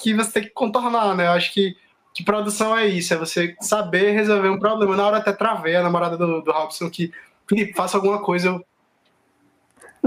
[0.02, 1.26] que você tem que contornar, né?
[1.26, 1.76] Eu acho que
[2.12, 4.96] que produção é isso, é você saber resolver um problema.
[4.96, 7.12] Na hora até travei a namorada do, do Robson que,
[7.48, 8.48] Felipe, faça alguma coisa.
[8.48, 8.64] Eu,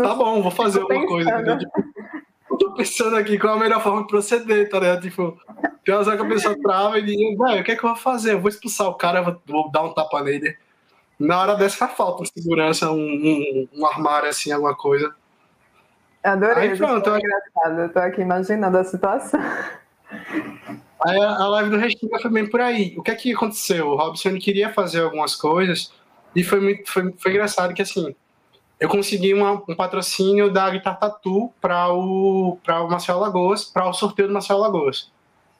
[0.04, 1.42] tá bom, vou fazer alguma coisa.
[1.42, 1.58] Né?
[1.58, 1.84] Tipo,
[2.58, 5.02] tô pensando aqui qual é a melhor forma de proceder, tá ligado?
[5.02, 5.38] Tipo,
[5.84, 8.34] tem uma que a pessoa trava e diz, o que é que eu vou fazer?
[8.34, 10.58] Eu vou expulsar o cara, vou, vou dar um tapa nele.
[11.20, 15.14] Na hora dessa faz falta segurança, um, um, um, armário assim, alguma coisa.
[16.24, 17.18] Adorei, Aí, pronto, eu...
[17.18, 17.80] engraçado.
[17.82, 19.40] Eu tô aqui imaginando a situação.
[21.06, 22.94] Aí a, live do Restinga foi bem por aí.
[22.98, 23.90] O que é que aconteceu?
[23.90, 25.92] O Robson queria fazer algumas coisas
[26.36, 28.16] e foi, muito, foi, foi engraçado que assim,
[28.80, 33.94] eu consegui uma, um patrocínio da Guitar Tatu para o, o Marcelo Lagoas, para o
[33.94, 35.12] sorteio do Marcelo Lagoas.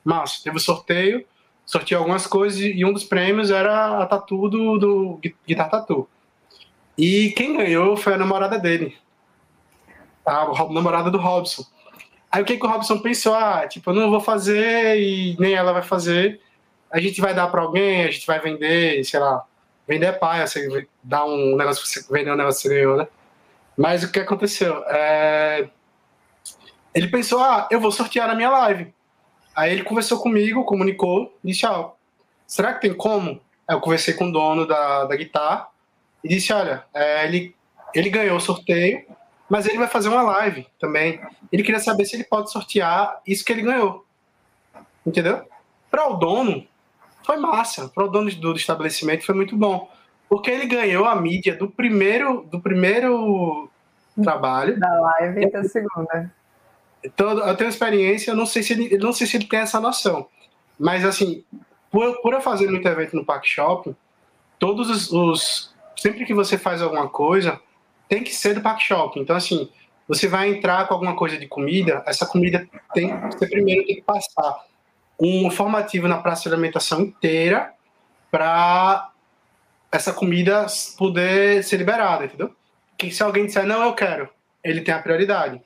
[0.04, 1.26] Mas teve o sorteio,
[1.66, 6.08] sorteou algumas coisas e um dos prêmios era a tatu do, do Guitar Tatu.
[6.98, 8.96] E quem ganhou foi a namorada dele,
[10.26, 11.64] a namorada do Robson.
[12.34, 13.36] Aí o que, que o Robson pensou?
[13.36, 16.42] Ah, tipo, eu não vou fazer e nem ela vai fazer.
[16.90, 19.46] A gente vai dar para alguém, a gente vai vender, sei lá,
[19.88, 23.08] vender é paia, você dá um negócio, você vender um negócio que você ganhou, né?
[23.78, 24.84] Mas o que aconteceu?
[24.88, 25.70] É...
[26.96, 28.92] Ele pensou, ah, eu vou sortear na minha live.
[29.56, 31.92] Aí ele conversou comigo, comunicou, disse, ah,
[32.48, 33.40] será que tem como?
[33.68, 35.68] Aí eu conversei com o dono da, da guitarra
[36.24, 37.56] e disse, olha, é, ele,
[37.94, 39.06] ele ganhou o sorteio,
[39.54, 41.22] mas ele vai fazer uma live também.
[41.52, 44.04] Ele queria saber se ele pode sortear isso que ele ganhou.
[45.06, 45.48] Entendeu?
[45.92, 46.66] Para o dono,
[47.24, 47.88] foi massa.
[47.88, 49.92] Para o dono do estabelecimento foi muito bom.
[50.28, 53.70] Porque ele ganhou a mídia do primeiro, do primeiro
[54.24, 54.80] trabalho.
[54.80, 56.34] Da live e da segunda.
[57.04, 59.80] Então, eu tenho experiência, eu não sei se ele, não sei se ele tem essa
[59.80, 60.26] noção.
[60.80, 61.44] Mas assim,
[61.92, 63.96] por, por eu fazer muito evento no Park Shopping,
[64.58, 67.62] todos os, os sempre que você faz alguma coisa,
[68.14, 69.22] tem que ser do Park Shopping.
[69.22, 69.68] Então, assim,
[70.08, 74.04] você vai entrar com alguma coisa de comida, essa comida tem você primeiro tem que
[74.04, 74.66] passar
[75.20, 77.74] um informativo na praça de alimentação inteira
[78.30, 79.10] para
[79.92, 82.56] essa comida poder ser liberada, entendeu?
[82.96, 84.30] Que se alguém disser não, eu quero,
[84.64, 85.60] ele tem a prioridade.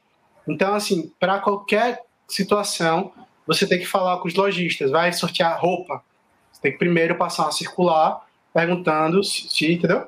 [0.48, 3.12] Então, assim, para qualquer situação,
[3.46, 6.02] você tem que falar com os lojistas, vai sortear roupa,
[6.50, 10.08] você tem que primeiro passar uma circular perguntando se entendeu?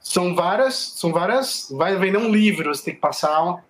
[0.00, 3.62] São várias, são várias, vai vender um livro, você tem que passar,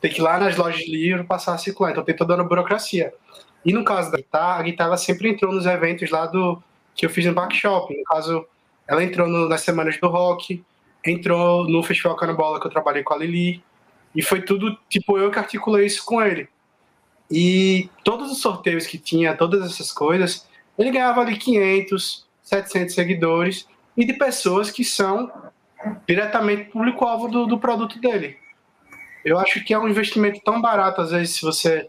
[0.00, 2.44] tem que ir lá nas lojas de livro passar a circular, então tem toda a
[2.44, 3.12] burocracia.
[3.64, 6.62] E no caso da guitarra, a guitarra sempre entrou nos eventos lá do
[6.94, 7.98] que eu fiz no Back Shopping.
[7.98, 8.46] No caso,
[8.86, 10.64] ela entrou no, nas semanas do rock,
[11.04, 13.62] entrou no Festival Canabola que eu trabalhei com a Lili.
[14.14, 16.48] E foi tudo, tipo, eu que articulei isso com ele.
[17.30, 20.46] E todos os sorteios que tinha, todas essas coisas,
[20.78, 25.30] ele ganhava ali 500, 700 seguidores e de pessoas que são
[26.06, 28.38] diretamente público-alvo do, do produto dele.
[29.24, 31.86] Eu acho que é um investimento tão barato, às vezes, se você,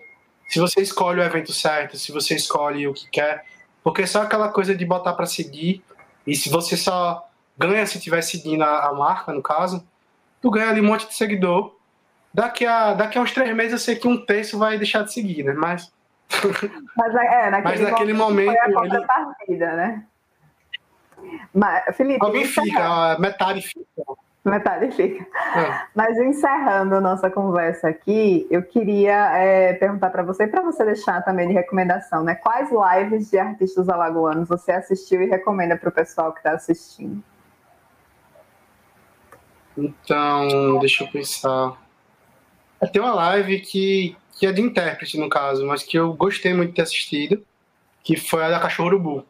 [0.47, 3.45] se você escolhe o evento certo, se você escolhe o que quer,
[3.83, 5.83] porque é só aquela coisa de botar para seguir,
[6.25, 7.27] e se você só
[7.57, 9.87] ganha se estiver seguindo a, a, marca, no caso,
[10.41, 11.75] tu ganha ali um monte de seguidor.
[12.33, 15.13] Daqui a, daqui a uns três meses eu sei que um terço vai deixar de
[15.13, 15.53] seguir, né?
[15.53, 15.91] Mas.
[16.97, 18.53] Mas, é, naquele, Mas naquele momento.
[18.73, 20.05] momento a partida, né?
[21.53, 22.23] Mas, Felipe.
[22.23, 24.03] Alguém fica, metade fica.
[24.49, 25.25] Metade fica.
[25.59, 25.87] É.
[25.93, 31.21] Mas encerrando a nossa conversa aqui, eu queria é, perguntar para você, para você deixar
[31.21, 32.35] também de recomendação, né?
[32.35, 37.21] Quais lives de artistas alagoanos você assistiu e recomenda para o pessoal que está assistindo?
[39.77, 41.77] Então, deixa eu pensar.
[42.91, 46.69] Tem uma live que, que é de intérprete, no caso, mas que eu gostei muito
[46.69, 47.43] de ter assistido,
[48.03, 49.25] que foi a da Cachorro Urubu.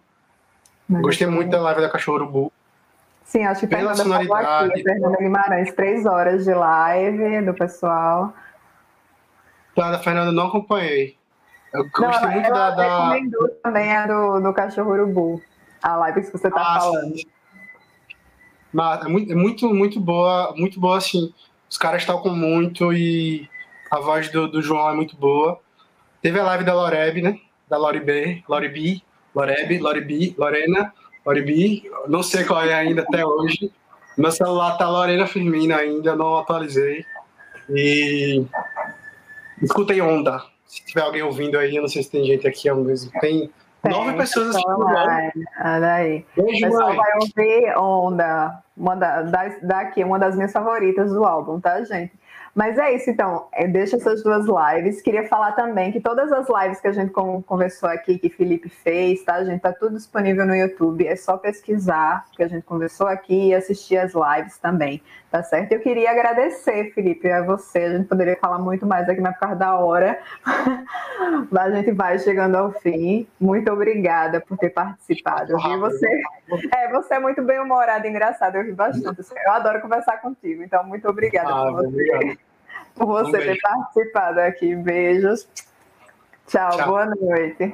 [0.90, 2.54] Gostei muito da live da Cachorro Urubu.
[3.26, 4.72] Sim, acho que Pela Fernanda sonoridade.
[4.72, 8.34] Aqui, Fernanda Guimarães, três horas de live do pessoal.
[9.76, 11.18] Tá, da Fernanda não acompanhei.
[11.74, 13.20] Eu não, gostei muito da, da.
[13.62, 15.42] também é do, do Cachorro Urubu,
[15.84, 17.18] a live que você tá ah, falando.
[17.18, 17.26] Sim.
[18.72, 21.34] Mas é muito, é muito, muito boa, muito boa, assim.
[21.70, 23.50] Os caras tocam muito e
[23.92, 25.60] a voz do, do João é muito boa.
[26.22, 27.40] Teve a live da Loreb, né?
[27.70, 29.02] Da Lori B, Lori B,
[29.38, 31.92] Loreb, Lori B, Lorena, Lori B.
[32.08, 33.72] Não sei qual é ainda até hoje.
[34.18, 37.06] Meu celular tá Lorena Firmina ainda, não atualizei.
[37.70, 38.44] E
[39.62, 40.42] escutem Onda.
[40.66, 43.12] Se tiver alguém ouvindo aí, eu não sei se tem gente aqui ao mesmo.
[43.22, 43.50] Tem
[43.88, 45.32] Nove pessoas assistindo agora.
[45.64, 46.26] Olha aí.
[46.36, 49.22] Beijo, pessoal vai ouvir Onda, uma da,
[49.62, 52.12] daqui, uma das minhas favoritas do álbum, tá, gente?
[52.58, 53.48] Mas é isso, então.
[53.54, 55.00] É, deixa essas duas lives.
[55.00, 59.24] Queria falar também que todas as lives que a gente conversou aqui, que Felipe fez,
[59.24, 59.62] tá, gente?
[59.62, 61.06] Tá tudo disponível no YouTube.
[61.06, 65.72] É só pesquisar que a gente conversou aqui e assistir as lives também, tá certo?
[65.72, 67.78] Eu queria agradecer, Felipe, a você.
[67.78, 70.18] A gente poderia falar muito mais aqui, mas por causa da hora.
[71.56, 73.28] a gente vai chegando ao fim.
[73.40, 75.52] Muito obrigada por ter participado.
[75.52, 76.22] Eu vi você.
[76.74, 78.56] É, você é muito bem humorado e engraçado.
[78.56, 79.22] Eu ri bastante.
[79.46, 80.64] Eu adoro conversar contigo.
[80.64, 81.88] Então, muito obrigada ah, por você.
[81.88, 82.47] Obrigado
[82.98, 84.76] por você um ter participado aqui.
[84.76, 85.48] Beijos.
[86.48, 87.74] Tchau, Tchau, boa noite.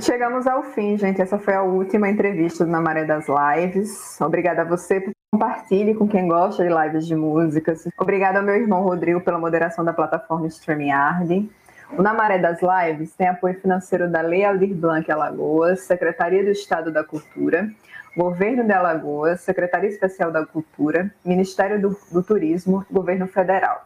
[0.00, 1.22] Chegamos ao fim, gente.
[1.22, 4.20] Essa foi a última entrevista na Maré das Lives.
[4.20, 7.88] Obrigada a você por compartilhe com quem gosta de lives de músicas.
[7.98, 11.50] Obrigada ao meu irmão Rodrigo pela moderação da plataforma StreamYard.
[11.96, 16.50] O Na Maré das Lives tem apoio financeiro da Lei Aldir Blanc Alagoas, Secretaria do
[16.50, 17.68] Estado da Cultura,
[18.16, 23.84] Governo de Alagoas, Secretaria Especial da Cultura, Ministério do, do Turismo, Governo Federal.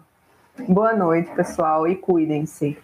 [0.69, 2.77] Boa noite, pessoal, e cuidem-se.